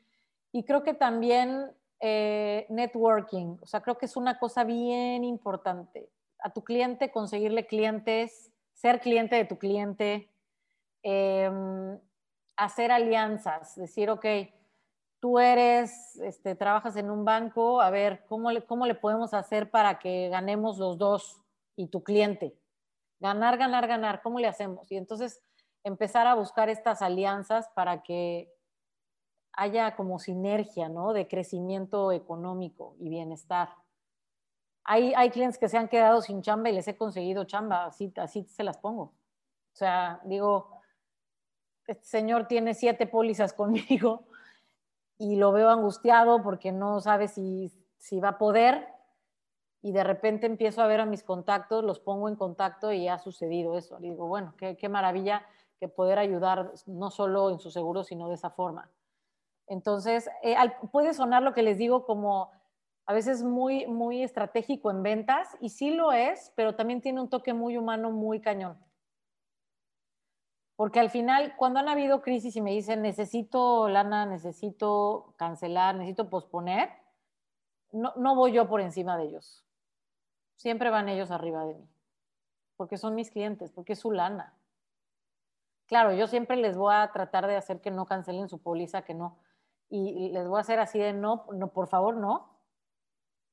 creo 0.66 0.82
que 0.82 0.94
también 0.94 1.74
eh, 2.04 2.66
networking. 2.68 3.58
O 3.62 3.66
sea, 3.66 3.80
creo 3.80 3.96
que 3.96 4.06
es 4.06 4.16
una 4.16 4.36
cosa 4.40 4.64
bien 4.64 5.22
importante. 5.22 6.10
A 6.40 6.50
tu 6.52 6.64
cliente, 6.64 7.12
conseguirle 7.12 7.64
clientes, 7.64 8.50
ser 8.72 9.00
cliente 9.00 9.36
de 9.36 9.44
tu 9.44 9.56
cliente, 9.56 10.28
em, 11.04 11.96
hacer 12.56 12.90
alianzas, 12.90 13.76
decir, 13.76 14.10
ok, 14.10 14.26
tú 15.20 15.38
eres, 15.38 16.16
este, 16.16 16.56
trabajas 16.56 16.96
en 16.96 17.08
un 17.08 17.24
banco, 17.24 17.80
a 17.80 17.90
ver, 17.90 18.24
¿cómo 18.26 18.50
le, 18.50 18.66
¿cómo 18.66 18.84
le 18.86 18.96
podemos 18.96 19.32
hacer 19.32 19.70
para 19.70 20.00
que 20.00 20.28
ganemos 20.28 20.78
los 20.78 20.98
dos 20.98 21.40
y 21.76 21.86
tu 21.86 22.02
cliente? 22.02 22.58
Ganar, 23.20 23.58
ganar, 23.58 23.86
ganar, 23.86 24.22
¿cómo 24.22 24.40
le 24.40 24.48
hacemos? 24.48 24.90
Y 24.90 24.96
entonces 24.96 25.40
empezar 25.84 26.26
a 26.26 26.34
buscar 26.34 26.68
estas 26.68 27.00
alianzas 27.00 27.68
para 27.76 28.02
que 28.02 28.52
haya 29.52 29.96
como 29.96 30.18
sinergia, 30.18 30.88
¿no? 30.88 31.12
De 31.12 31.28
crecimiento 31.28 32.12
económico 32.12 32.96
y 32.98 33.08
bienestar. 33.08 33.70
Hay, 34.84 35.12
hay 35.14 35.30
clientes 35.30 35.58
que 35.58 35.68
se 35.68 35.78
han 35.78 35.88
quedado 35.88 36.22
sin 36.22 36.42
chamba 36.42 36.70
y 36.70 36.72
les 36.72 36.88
he 36.88 36.96
conseguido 36.96 37.44
chamba, 37.44 37.86
así, 37.86 38.12
así 38.16 38.44
se 38.44 38.64
las 38.64 38.78
pongo. 38.78 39.02
O 39.72 39.76
sea, 39.76 40.20
digo, 40.24 40.70
este 41.86 42.04
señor 42.04 42.46
tiene 42.46 42.74
siete 42.74 43.06
pólizas 43.06 43.52
conmigo 43.54 44.24
y 45.18 45.36
lo 45.36 45.52
veo 45.52 45.70
angustiado 45.70 46.42
porque 46.42 46.72
no 46.72 47.00
sabe 47.00 47.28
si, 47.28 47.72
si 47.98 48.20
va 48.20 48.30
a 48.30 48.38
poder 48.38 48.88
y 49.82 49.92
de 49.92 50.04
repente 50.04 50.46
empiezo 50.46 50.80
a 50.82 50.86
ver 50.86 51.00
a 51.00 51.06
mis 51.06 51.22
contactos, 51.22 51.84
los 51.84 52.00
pongo 52.00 52.28
en 52.28 52.36
contacto 52.36 52.92
y 52.92 53.08
ha 53.08 53.18
sucedido 53.18 53.76
eso. 53.76 53.98
Digo, 53.98 54.26
bueno, 54.28 54.54
qué, 54.56 54.76
qué 54.76 54.88
maravilla 54.88 55.44
que 55.78 55.88
poder 55.88 56.18
ayudar 56.18 56.72
no 56.86 57.10
solo 57.10 57.50
en 57.50 57.58
su 57.58 57.70
seguro, 57.70 58.04
sino 58.04 58.28
de 58.28 58.34
esa 58.34 58.50
forma. 58.50 58.88
Entonces, 59.66 60.28
eh, 60.42 60.56
puede 60.90 61.14
sonar 61.14 61.42
lo 61.42 61.54
que 61.54 61.62
les 61.62 61.78
digo 61.78 62.04
como 62.04 62.50
a 63.06 63.12
veces 63.14 63.42
muy, 63.42 63.86
muy 63.86 64.22
estratégico 64.22 64.90
en 64.90 65.02
ventas, 65.02 65.48
y 65.60 65.70
sí 65.70 65.90
lo 65.90 66.12
es, 66.12 66.52
pero 66.54 66.76
también 66.76 67.00
tiene 67.00 67.20
un 67.20 67.28
toque 67.28 67.52
muy 67.52 67.76
humano, 67.76 68.10
muy 68.10 68.40
cañón. 68.40 68.78
Porque 70.76 71.00
al 71.00 71.10
final, 71.10 71.54
cuando 71.56 71.80
han 71.80 71.88
habido 71.88 72.22
crisis 72.22 72.56
y 72.56 72.60
me 72.60 72.72
dicen, 72.72 73.02
necesito 73.02 73.88
lana, 73.88 74.26
necesito 74.26 75.34
cancelar, 75.36 75.94
necesito 75.96 76.30
posponer, 76.30 76.90
no, 77.90 78.12
no 78.16 78.34
voy 78.34 78.52
yo 78.52 78.68
por 78.68 78.80
encima 78.80 79.16
de 79.16 79.24
ellos. 79.24 79.64
Siempre 80.56 80.90
van 80.90 81.08
ellos 81.08 81.30
arriba 81.30 81.64
de 81.64 81.74
mí, 81.74 81.88
porque 82.76 82.96
son 82.96 83.14
mis 83.14 83.30
clientes, 83.30 83.70
porque 83.72 83.94
es 83.94 83.98
su 83.98 84.12
lana. 84.12 84.56
Claro, 85.86 86.12
yo 86.12 86.26
siempre 86.26 86.56
les 86.56 86.76
voy 86.76 86.94
a 86.94 87.10
tratar 87.12 87.46
de 87.46 87.56
hacer 87.56 87.80
que 87.80 87.90
no 87.90 88.06
cancelen 88.06 88.48
su 88.48 88.62
póliza, 88.62 89.02
que 89.02 89.12
no, 89.12 89.38
y 89.94 90.30
les 90.30 90.48
voy 90.48 90.58
a 90.58 90.62
hacer 90.62 90.78
así 90.80 90.98
de 90.98 91.12
no, 91.12 91.46
no, 91.52 91.68
por 91.68 91.86
favor, 91.86 92.16
no. 92.16 92.52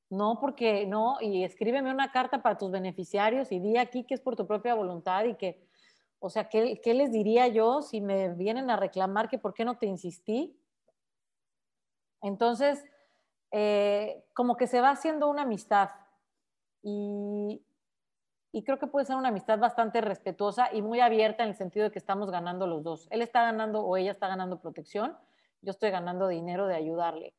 No, 0.08 0.40
porque 0.40 0.86
no, 0.86 1.18
y 1.20 1.44
escríbeme 1.44 1.92
una 1.92 2.10
carta 2.10 2.42
para 2.42 2.58
tus 2.58 2.70
beneficiarios 2.70 3.52
y 3.52 3.60
di 3.60 3.76
aquí 3.76 4.02
que 4.04 4.14
es 4.14 4.20
por 4.20 4.34
tu 4.34 4.44
propia 4.44 4.74
voluntad 4.74 5.24
y 5.24 5.34
que, 5.36 5.64
o 6.18 6.30
sea, 6.30 6.48
¿qué, 6.48 6.80
qué 6.82 6.94
les 6.94 7.12
diría 7.12 7.46
yo 7.46 7.80
si 7.80 8.00
me 8.00 8.34
vienen 8.34 8.70
a 8.70 8.76
reclamar 8.76 9.28
que 9.28 9.38
por 9.38 9.54
qué 9.54 9.64
no 9.64 9.78
te 9.78 9.86
insistí? 9.86 10.58
Entonces, 12.22 12.84
eh, 13.52 14.24
como 14.34 14.56
que 14.56 14.66
se 14.66 14.80
va 14.80 14.90
haciendo 14.90 15.28
una 15.28 15.42
amistad 15.42 15.90
y, 16.82 17.62
y 18.50 18.64
creo 18.64 18.80
que 18.80 18.88
puede 18.88 19.06
ser 19.06 19.14
una 19.14 19.28
amistad 19.28 19.60
bastante 19.60 20.00
respetuosa 20.00 20.72
y 20.72 20.82
muy 20.82 20.98
abierta 20.98 21.44
en 21.44 21.50
el 21.50 21.54
sentido 21.54 21.84
de 21.84 21.92
que 21.92 22.00
estamos 22.00 22.32
ganando 22.32 22.66
los 22.66 22.82
dos. 22.82 23.06
Él 23.10 23.22
está 23.22 23.42
ganando 23.42 23.82
o 23.82 23.96
ella 23.96 24.10
está 24.10 24.26
ganando 24.26 24.60
protección 24.60 25.16
yo 25.62 25.70
estoy 25.70 25.90
ganando 25.90 26.28
dinero 26.28 26.66
de 26.66 26.76
ayudarle. 26.76 27.34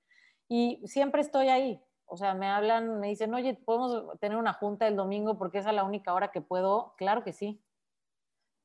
Y 0.47 0.81
siempre 0.86 1.21
estoy 1.21 1.47
ahí. 1.49 1.81
O 2.05 2.17
sea, 2.17 2.34
me 2.34 2.47
hablan, 2.47 2.99
me 2.99 3.07
dicen, 3.07 3.34
oye, 3.34 3.53
¿podemos 3.53 4.19
tener 4.19 4.38
una 4.38 4.53
junta 4.53 4.88
el 4.88 4.97
domingo 4.97 5.38
porque 5.38 5.60
esa 5.60 5.69
es 5.69 5.75
la 5.75 5.86
única 5.86 6.13
hora 6.13 6.31
que 6.31 6.41
puedo? 6.41 6.93
Claro 6.97 7.23
que 7.23 7.31
sí. 7.31 7.63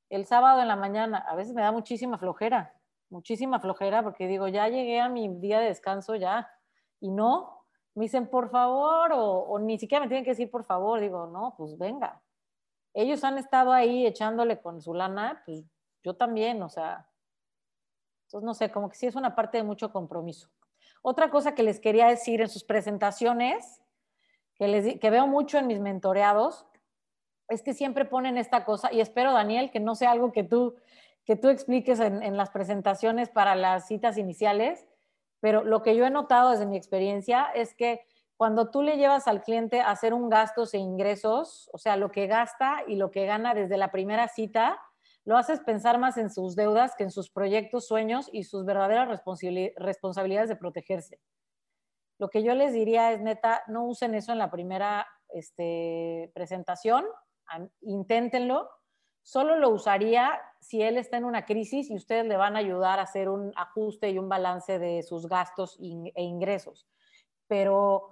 El 0.09 0.27
sábado 0.27 0.61
en 0.63 0.69
la 0.69 0.77
mañana, 0.77 1.19
a 1.19 1.37
veces 1.37 1.55
me 1.55 1.63
da 1.63 1.73
muchísima 1.73 2.19
flojera, 2.19 2.75
muchísima 3.09 3.61
flojera 3.61 4.03
porque 4.03 4.27
digo, 4.27 4.49
ya 4.49 4.69
llegué 4.69 5.01
a 5.01 5.09
mi 5.09 5.29
día 5.41 5.61
de 5.61 5.67
descanso 5.67 6.17
ya. 6.17 6.51
Y 7.01 7.11
no, 7.11 7.65
me 7.95 8.05
dicen, 8.05 8.29
por 8.29 8.51
favor, 8.51 9.13
o, 9.15 9.59
ni 9.59 9.79
siquiera 9.79 10.05
me 10.05 10.09
tienen 10.09 10.25
que 10.25 10.31
decir, 10.31 10.51
por 10.51 10.65
favor. 10.65 11.01
Digo, 11.01 11.27
no, 11.27 11.55
pues 11.57 11.79
venga. 11.79 12.23
ellos 12.95 13.25
han 13.25 13.39
estado 13.39 13.73
ahí 13.73 14.07
echándole 14.07 14.61
con 14.61 14.83
su 14.83 14.93
lana, 14.93 15.43
pues 15.47 15.65
yo 16.03 16.17
también, 16.17 16.63
o 16.63 16.69
sea, 16.69 17.09
entonces 18.27 18.45
no 18.45 18.55
sé, 18.55 18.71
como 18.71 18.89
que 18.89 18.97
sí 18.97 19.07
es 19.07 19.17
una 19.17 19.35
parte 19.35 19.59
de 19.59 19.65
mucho 19.65 19.93
compromiso. 19.93 20.49
Otra 21.03 21.31
cosa 21.31 21.55
que 21.55 21.63
les 21.63 21.79
quería 21.81 22.09
decir 22.09 22.41
en 22.41 22.49
sus 22.49 22.65
presentaciones, 22.65 23.81
que, 24.57 24.67
les, 24.69 24.99
que 24.99 25.11
veo 25.11 25.27
mucho 25.27 25.59
en 25.59 25.69
mis 25.69 25.81
mentoreados, 25.81 26.67
es 27.49 27.63
que 27.63 27.75
siempre 27.75 28.05
ponen 28.05 28.37
esta 28.37 28.65
cosa, 28.65 28.93
y 28.93 29.01
espero, 29.01 29.33
Daniel, 29.33 29.71
que 29.71 29.79
no 29.79 29.95
sea 29.95 30.11
algo 30.11 30.33
que 30.33 30.43
tú, 30.43 30.75
que 31.25 31.37
tú 31.37 31.49
expliques 31.49 32.01
en, 32.01 32.23
en 32.25 32.37
las 32.37 32.51
presentaciones 32.51 33.29
para 33.29 33.55
las 33.55 33.87
citas 33.87 34.19
iniciales, 34.19 34.87
pero 35.39 35.63
lo 35.63 35.83
que 35.83 35.95
yo 35.95 36.05
he 36.05 36.11
notado 36.11 36.51
desde 36.51 36.67
mi 36.67 36.77
experiencia 36.77 37.49
es 37.55 37.75
que 37.75 38.05
cuando 38.37 38.71
tú 38.71 38.83
le 38.83 38.97
llevas 38.97 39.29
al 39.29 39.43
cliente 39.43 39.81
a 39.81 39.91
hacer 39.91 40.13
un 40.13 40.29
gastos 40.29 40.75
e 40.75 40.79
ingresos, 40.79 41.71
o 41.73 41.79
sea, 41.79 41.97
lo 41.97 42.11
que 42.11 42.27
gasta 42.27 42.83
y 42.87 42.97
lo 42.97 43.11
que 43.11 43.27
gana 43.27 43.55
desde 43.55 43.79
la 43.79 43.91
primera 43.91 44.29
cita, 44.29 44.79
lo 45.27 45.37
haces 45.37 45.61
pensar 45.61 45.99
más 45.99 46.17
en 46.17 46.31
sus 46.31 46.55
deudas 46.55 46.95
que 46.97 47.03
en 47.03 47.11
sus 47.11 47.31
proyectos, 47.31 47.87
sueños 47.87 48.31
y 48.33 48.45
sus 48.45 48.65
verdaderas 48.65 49.09
responsabilidades 49.09 50.49
de 50.49 50.57
protegerse. 50.57 51.21
Lo 52.19 52.31
que 52.31 52.45
yo 52.45 52.55
les 52.55 52.73
diría 52.73 53.13
es, 53.13 53.21
neta, 53.21 53.65
no 53.67 53.85
usen 53.85 54.15
eso 54.15 54.31
en 54.33 54.39
la 54.39 54.53
primera 54.53 55.07
este, 55.29 56.31
presentación, 56.33 57.05
inténtenlo. 57.83 58.71
Solo 59.23 59.57
lo 59.57 59.71
usaría 59.71 60.41
si 60.61 60.81
él 60.83 60.97
está 60.97 61.17
en 61.17 61.25
una 61.25 61.45
crisis 61.45 61.91
y 61.91 61.97
ustedes 61.97 62.25
le 62.27 62.37
van 62.37 62.55
a 62.55 62.61
ayudar 62.61 63.01
a 63.01 63.03
hacer 63.03 63.29
un 63.29 63.53
ajuste 63.57 64.11
y 64.11 64.19
un 64.19 64.29
balance 64.29 64.79
de 64.79 65.03
sus 65.03 65.29
gastos 65.29 65.77
e 65.81 66.23
ingresos. 66.23 66.87
Pero 67.49 68.11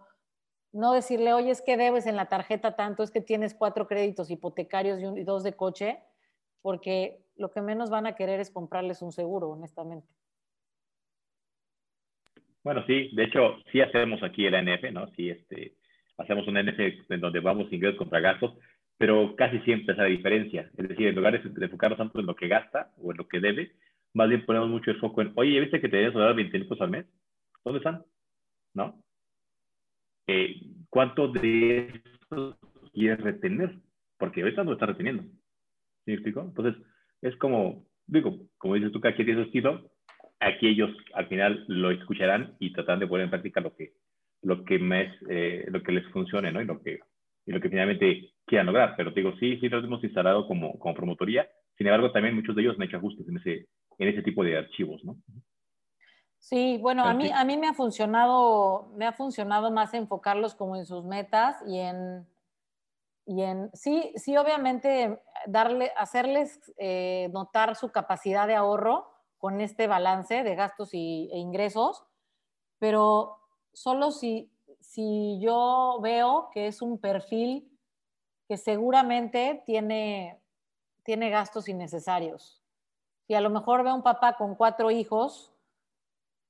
no 0.72 0.92
decirle, 0.92 1.32
oye, 1.32 1.52
es 1.52 1.62
que 1.62 1.76
debes 1.76 2.06
en 2.06 2.16
la 2.16 2.26
tarjeta 2.26 2.74
tanto, 2.74 3.04
es 3.04 3.12
que 3.12 3.20
tienes 3.20 3.54
cuatro 3.54 3.86
créditos 3.86 4.28
hipotecarios 4.30 4.98
y, 5.00 5.22
dos 5.22 5.44
de 5.44 5.54
coche, 5.54 6.02
porque 6.64 7.18
lo 7.36 7.50
que 7.50 7.60
menos 7.60 7.90
van 7.90 8.06
a 8.06 8.14
querer 8.14 8.40
es 8.40 8.50
comprarles 8.50 9.02
un 9.02 9.12
seguro, 9.12 9.50
honestamente. 9.50 10.08
Bueno, 12.62 12.82
sí, 12.86 13.10
de 13.14 13.24
hecho, 13.24 13.58
sí 13.70 13.82
hacemos 13.82 14.22
aquí 14.22 14.46
el 14.46 14.54
NF, 14.54 14.90
¿no? 14.90 15.06
Sí, 15.08 15.28
este, 15.28 15.74
hacemos 16.16 16.48
un 16.48 16.56
NF 16.56 16.80
en 17.10 17.20
donde 17.20 17.40
vamos 17.40 17.70
ingresos 17.70 17.98
contra 17.98 18.20
gastos, 18.20 18.56
pero 18.96 19.36
casi 19.36 19.58
siempre 19.60 19.92
es 19.92 19.98
la 19.98 20.06
diferencia. 20.06 20.70
Es 20.78 20.88
decir, 20.88 21.08
en 21.08 21.16
lugar 21.16 21.38
de 21.38 21.66
enfocarnos 21.66 21.98
tanto 21.98 22.18
en 22.20 22.26
lo 22.26 22.34
que 22.34 22.48
gasta 22.48 22.94
o 22.96 23.10
en 23.10 23.18
lo 23.18 23.28
que 23.28 23.40
debe, 23.40 23.72
más 24.14 24.30
bien 24.30 24.46
ponemos 24.46 24.70
mucho 24.70 24.90
el 24.90 25.00
foco 25.00 25.20
en, 25.20 25.34
oye, 25.36 25.60
¿viste 25.60 25.82
que 25.82 25.90
te 25.90 25.98
debes 25.98 26.14
dar 26.14 26.34
20 26.34 26.58
mil 26.58 26.66
pesos 26.66 26.80
al 26.80 26.90
mes? 26.90 27.04
¿Dónde 27.62 27.80
están? 27.80 28.06
¿No? 28.72 29.04
Eh, 30.28 30.62
¿Cuánto 30.88 31.28
de 31.28 32.00
eso 32.22 32.58
quieres 32.94 33.20
retener? 33.20 33.76
Porque 34.16 34.40
ahorita 34.40 34.64
no 34.64 34.70
lo 34.70 34.76
está 34.76 34.86
reteniendo. 34.86 35.24
¿Sí 36.04 36.10
me 36.10 36.14
explico? 36.14 36.42
Entonces, 36.42 36.82
es 37.22 37.36
como, 37.36 37.86
digo, 38.06 38.38
como 38.58 38.74
dices 38.74 38.92
tú, 38.92 39.00
que 39.00 39.08
aquí 39.08 39.24
tiene 39.24 39.42
su 39.42 39.46
estilo, 39.46 39.90
aquí 40.40 40.68
ellos 40.68 40.90
al 41.14 41.26
final 41.28 41.64
lo 41.68 41.90
escucharán 41.90 42.56
y 42.58 42.72
tratarán 42.72 43.00
de 43.00 43.06
poner 43.06 43.24
en 43.24 43.30
práctica 43.30 43.60
lo 43.60 43.74
que, 43.74 43.94
lo 44.42 44.64
que, 44.64 44.78
eh, 45.30 45.64
lo 45.68 45.82
que 45.82 45.92
les 45.92 46.06
funcione, 46.08 46.52
¿no? 46.52 46.60
Y 46.60 46.66
lo 46.66 46.82
que, 46.82 47.00
y 47.46 47.52
lo 47.52 47.60
que 47.60 47.70
finalmente 47.70 48.32
quieran 48.44 48.66
lograr. 48.66 48.94
Pero 48.96 49.10
digo, 49.10 49.32
sí, 49.38 49.58
sí 49.58 49.68
lo 49.68 49.78
hemos 49.78 50.04
instalado 50.04 50.46
como, 50.46 50.78
como 50.78 50.94
promotoría. 50.94 51.48
Sin 51.76 51.86
embargo, 51.86 52.12
también 52.12 52.34
muchos 52.34 52.54
de 52.54 52.62
ellos 52.62 52.76
han 52.76 52.84
hecho 52.84 52.98
ajustes 52.98 53.26
en 53.28 53.38
ese, 53.38 53.66
en 53.98 54.08
ese 54.08 54.22
tipo 54.22 54.44
de 54.44 54.58
archivos, 54.58 55.02
¿no? 55.04 55.16
Sí, 56.38 56.78
bueno, 56.78 57.04
a 57.04 57.14
mí, 57.14 57.30
a 57.34 57.42
mí 57.46 57.56
me 57.56 57.68
ha 57.68 57.72
funcionado, 57.72 58.92
me 58.96 59.06
ha 59.06 59.12
funcionado 59.12 59.70
más 59.70 59.94
enfocarlos 59.94 60.54
como 60.54 60.76
en 60.76 60.84
sus 60.84 61.02
metas 61.02 61.56
y 61.66 61.78
en, 61.78 62.26
y 63.26 63.42
en 63.42 63.70
sí, 63.74 64.12
sí, 64.16 64.36
obviamente 64.36 65.22
darle, 65.46 65.92
hacerles 65.96 66.60
eh, 66.76 67.30
notar 67.32 67.74
su 67.74 67.90
capacidad 67.90 68.46
de 68.46 68.54
ahorro 68.54 69.10
con 69.38 69.60
este 69.60 69.86
balance 69.86 70.42
de 70.42 70.54
gastos 70.54 70.92
y, 70.92 71.30
e 71.32 71.38
ingresos, 71.38 72.04
pero 72.78 73.38
solo 73.72 74.10
si, 74.10 74.52
si 74.80 75.38
yo 75.40 75.98
veo 76.02 76.50
que 76.52 76.66
es 76.66 76.82
un 76.82 76.98
perfil 76.98 77.70
que 78.46 78.58
seguramente 78.58 79.62
tiene, 79.64 80.40
tiene 81.02 81.30
gastos 81.30 81.68
innecesarios. 81.68 82.62
Si 83.26 83.34
a 83.34 83.40
lo 83.40 83.48
mejor 83.48 83.84
veo 83.84 83.94
un 83.94 84.02
papá 84.02 84.36
con 84.36 84.54
cuatro 84.54 84.90
hijos, 84.90 85.54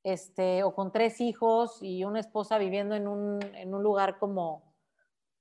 este, 0.03 0.65
o 0.65 0.75
con 0.75 0.91
tres 0.91 1.21
hijos 1.21 1.83
y 1.83 2.05
una 2.05 2.21
esposa 2.21 2.59
viviendo 2.59 2.97
en 2.97 3.07
un, 3.09 3.43
en 3.55 3.75
un 3.75 3.83
lugar 3.83 4.19
como, 4.19 4.75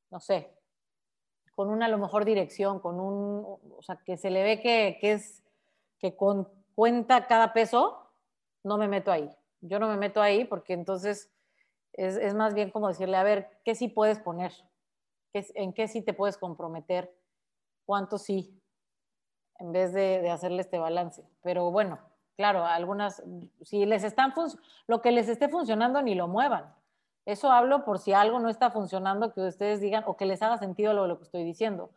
no 0.09 0.19
sé, 0.19 0.53
con 1.55 1.69
una 1.69 1.85
a 1.85 1.89
lo 1.89 1.97
mejor 1.97 2.25
dirección, 2.25 2.79
con 2.79 2.99
un, 2.99 3.45
o 3.77 3.81
sea, 3.81 3.97
que 3.97 4.17
se 4.17 4.29
le 4.29 4.43
ve 4.43 4.59
que, 4.61 4.97
que 4.99 5.13
es, 5.13 5.43
que 5.99 6.15
con, 6.15 6.47
cuenta 6.75 7.27
cada 7.27 7.53
peso, 7.53 8.09
no 8.63 8.77
me 8.77 8.87
meto 8.87 9.11
ahí. 9.11 9.29
Yo 9.61 9.79
no 9.79 9.87
me 9.87 9.97
meto 9.97 10.21
ahí 10.21 10.45
porque 10.45 10.73
entonces 10.73 11.31
es, 11.93 12.17
es 12.17 12.33
más 12.33 12.53
bien 12.53 12.71
como 12.71 12.87
decirle, 12.87 13.17
a 13.17 13.23
ver, 13.23 13.59
¿qué 13.63 13.75
sí 13.75 13.87
puedes 13.87 14.19
poner? 14.19 14.51
¿Qué, 15.31 15.45
¿En 15.55 15.73
qué 15.73 15.87
sí 15.87 16.01
te 16.01 16.13
puedes 16.13 16.37
comprometer? 16.37 17.15
¿Cuánto 17.85 18.17
sí? 18.17 18.59
En 19.59 19.71
vez 19.71 19.93
de, 19.93 20.21
de 20.21 20.29
hacerle 20.29 20.61
este 20.61 20.79
balance. 20.79 21.23
Pero 21.41 21.71
bueno, 21.71 21.99
Claro, 22.35 22.65
algunas, 22.65 23.21
si 23.61 23.85
les 23.85 24.03
están, 24.03 24.33
lo 24.87 25.01
que 25.01 25.11
les 25.11 25.29
esté 25.29 25.49
funcionando 25.49 26.01
ni 26.01 26.15
lo 26.15 26.27
muevan. 26.27 26.73
Eso 27.25 27.51
hablo 27.51 27.85
por 27.85 27.99
si 27.99 28.13
algo 28.13 28.39
no 28.39 28.49
está 28.49 28.71
funcionando, 28.71 29.33
que 29.33 29.41
ustedes 29.41 29.79
digan 29.79 30.03
o 30.07 30.17
que 30.17 30.25
les 30.25 30.41
haga 30.41 30.57
sentido 30.57 30.93
lo, 30.93 31.07
lo 31.07 31.17
que 31.17 31.23
estoy 31.23 31.43
diciendo. 31.43 31.91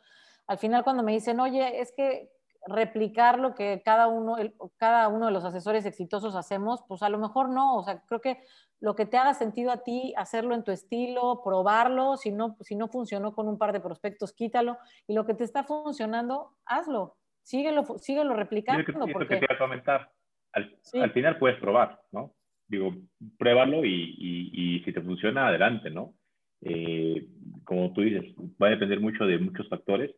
Al 0.47 0.59
final 0.59 0.85
cuando 0.85 1.03
me 1.03 1.13
dicen, 1.13 1.41
oye, 1.41 1.81
es 1.81 1.93
que 1.93 2.31
replicar 2.67 3.39
lo 3.39 3.55
que 3.55 3.83
cada 3.85 4.09
uno, 4.09 4.37
cada 4.77 5.09
uno 5.09 5.27
de 5.27 5.33
los 5.33 5.45
asesores 5.45 5.87
exitosos 5.87 6.35
hacemos, 6.35 6.85
pues 6.89 7.03
a 7.03 7.09
lo 7.09 7.19
mejor 7.19 7.49
no, 7.49 7.77
o 7.77 7.83
sea, 7.83 8.03
creo 8.07 8.21
que 8.21 8.43
lo 8.81 8.95
que 8.95 9.07
te 9.07 9.17
haga 9.17 9.35
sentido 9.35 9.71
a 9.71 9.79
ti, 9.79 10.13
hacerlo 10.17 10.55
en 10.55 10.63
tu 10.63 10.73
estilo, 10.73 11.43
probarlo, 11.43 12.17
si 12.17 12.31
no, 12.31 12.57
si 12.61 12.77
no 12.77 12.89
funcionó 12.89 13.35
con 13.35 13.49
un 13.49 13.59
par 13.59 13.73
de 13.73 13.81
prospectos, 13.81 14.33
quítalo, 14.33 14.79
y 15.07 15.15
lo 15.15 15.25
que 15.25 15.35
te 15.35 15.45
está 15.45 15.65
funcionando, 15.65 16.53
hazlo, 16.65 17.17
síguelo, 17.43 17.85
síguelo 17.99 18.35
replicando. 18.35 18.85
porque... 19.13 19.41
que 19.41 19.47
te 19.47 19.59
comentar 19.59 20.11
al, 20.53 21.13
final 21.13 21.39
puedes 21.39 21.59
probar, 21.61 22.01
¿no? 22.13 22.35
Digo, 22.69 22.95
pruébalo 23.39 23.85
y, 23.85 24.17
y, 24.19 24.81
si 24.85 24.93
te 24.93 25.01
funciona, 25.01 25.49
adelante, 25.49 25.91
¿no? 25.91 26.15
Eh, 26.63 27.27
como 27.65 27.93
tú 27.93 28.01
dices, 28.01 28.25
va 28.61 28.69
a 28.69 28.71
depender 28.71 29.01
mucho 29.01 29.25
de 29.25 29.39
muchos 29.39 29.69
factores, 29.69 30.11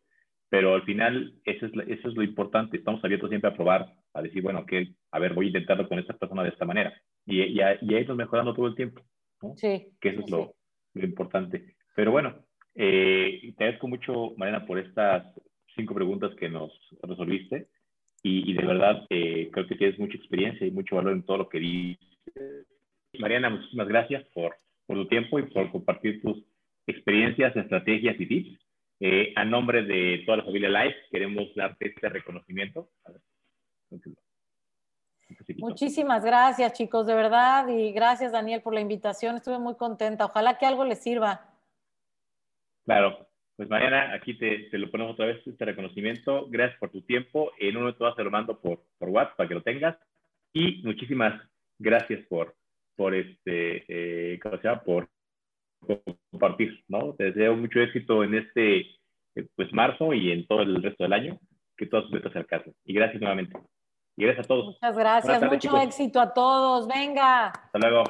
pero 0.49 0.73
al 0.73 0.83
final 0.83 1.35
eso 1.45 1.67
es, 1.67 1.71
eso 1.87 2.09
es 2.09 2.15
lo 2.15 2.23
importante. 2.23 2.77
Estamos 2.77 3.03
abiertos 3.03 3.29
siempre 3.29 3.49
a 3.49 3.55
probar, 3.55 3.93
a 4.13 4.21
decir, 4.21 4.41
bueno, 4.41 4.65
que, 4.65 4.93
a 5.11 5.19
ver, 5.19 5.33
voy 5.33 5.45
a 5.45 5.49
intentarlo 5.49 5.87
con 5.87 5.99
esta 5.99 6.13
persona 6.13 6.43
de 6.43 6.49
esta 6.49 6.65
manera. 6.65 6.93
Y, 7.25 7.41
y, 7.41 7.59
y 7.59 7.93
ahí 7.93 8.07
mejorando 8.15 8.55
todo 8.55 8.67
el 8.67 8.75
tiempo, 8.75 9.01
¿no? 9.41 9.53
Sí. 9.55 9.89
Que 10.01 10.09
eso 10.09 10.21
es 10.21 10.29
lo, 10.31 10.55
lo, 10.95 11.05
importante. 11.05 11.75
Pero 11.95 12.11
bueno, 12.11 12.35
eh, 12.73 13.53
te 13.57 13.63
agradezco 13.63 13.87
mucho, 13.87 14.33
Mariana, 14.37 14.65
por 14.65 14.79
estas 14.79 15.23
cinco 15.75 15.93
preguntas 15.93 16.33
que 16.35 16.49
nos 16.49 16.71
resolviste 17.03 17.67
y, 18.21 18.53
de 18.53 18.65
verdad 18.65 19.05
eh, 19.09 19.49
creo 19.51 19.67
que 19.67 19.75
tienes 19.75 19.97
mucha 19.97 20.17
experiencia 20.17 20.67
y 20.67 20.71
mucho 20.71 20.95
valor 20.95 21.13
en 21.13 21.23
todo 21.23 21.37
lo 21.37 21.49
que 21.49 21.59
dices. 21.59 22.08
Mariana, 23.17 23.49
muchísimas 23.49 23.87
gracias 23.87 24.23
por, 24.33 24.55
por 24.85 24.97
tu 24.97 25.07
tiempo 25.07 25.39
y 25.39 25.43
por 25.43 25.71
compartir 25.71 26.21
tus 26.21 26.43
experiencias, 26.87 27.55
estrategias 27.55 28.19
y 28.19 28.25
tips. 28.25 28.59
Eh, 29.01 29.33
a 29.35 29.45
nombre 29.45 29.83
de 29.83 30.23
toda 30.25 30.39
la 30.39 30.43
familia 30.43 30.83
Life, 30.83 30.97
queremos 31.09 31.53
darte 31.55 31.87
este 31.87 32.09
reconocimiento. 32.09 32.89
Muchísimas 35.57 36.25
gracias, 36.25 36.73
chicos, 36.73 37.07
de 37.07 37.15
verdad. 37.15 37.67
Y 37.69 37.91
gracias, 37.93 38.31
Daniel, 38.31 38.61
por 38.61 38.73
la 38.73 38.81
invitación. 38.81 39.37
Estuve 39.37 39.59
muy 39.59 39.75
contenta. 39.75 40.25
Ojalá 40.25 40.57
que 40.57 40.65
algo 40.65 40.83
les 40.83 41.01
sirva. 41.01 41.49
Claro, 42.85 43.27
pues 43.55 43.69
Mariana, 43.69 44.13
aquí 44.13 44.37
te, 44.37 44.69
te, 44.71 44.77
lo 44.77 44.89
ponemos 44.91 45.13
otra 45.13 45.27
vez 45.27 45.45
este 45.45 45.65
reconocimiento. 45.65 46.47
Gracias 46.49 46.79
por 46.79 46.89
tu 46.89 47.01
tiempo. 47.01 47.51
En 47.59 47.77
uno 47.77 47.93
te 47.95 48.03
vas 48.03 48.17
a 48.17 48.23
lo 48.23 48.31
mando 48.31 48.59
por, 48.59 48.83
por 48.97 49.09
WhatsApp 49.09 49.37
para 49.37 49.49
que 49.49 49.55
lo 49.55 49.61
tengas. 49.61 49.97
Y 50.51 50.81
muchísimas 50.83 51.39
gracias 51.79 52.25
por, 52.27 52.55
por 52.95 53.15
este, 53.15 53.85
eh, 53.87 54.39
¿cómo 54.39 54.57
se 54.57 54.67
llama? 54.67 54.83
Por, 54.83 55.09
compartir, 56.31 56.83
¿no? 56.87 57.13
Te 57.15 57.31
deseo 57.31 57.55
mucho 57.55 57.79
éxito 57.79 58.23
en 58.23 58.35
este, 58.35 58.79
eh, 59.35 59.47
pues, 59.55 59.71
marzo 59.73 60.13
y 60.13 60.31
en 60.31 60.45
todo 60.45 60.61
el 60.61 60.83
resto 60.83 61.03
del 61.03 61.13
año. 61.13 61.39
Que 61.77 61.85
todas 61.85 62.05
tus 62.05 62.13
metas 62.13 62.33
se 62.33 62.39
alcancen. 62.39 62.73
Y 62.83 62.93
gracias 62.93 63.21
nuevamente. 63.21 63.57
Y 64.17 64.25
gracias 64.25 64.45
a 64.45 64.49
todos. 64.49 64.65
Muchas 64.65 64.97
gracias. 64.97 65.43
Mucho 65.43 65.77
éxito 65.81 66.19
a 66.19 66.33
todos. 66.33 66.87
Venga. 66.87 67.47
Hasta 67.47 67.79
luego. 67.79 68.03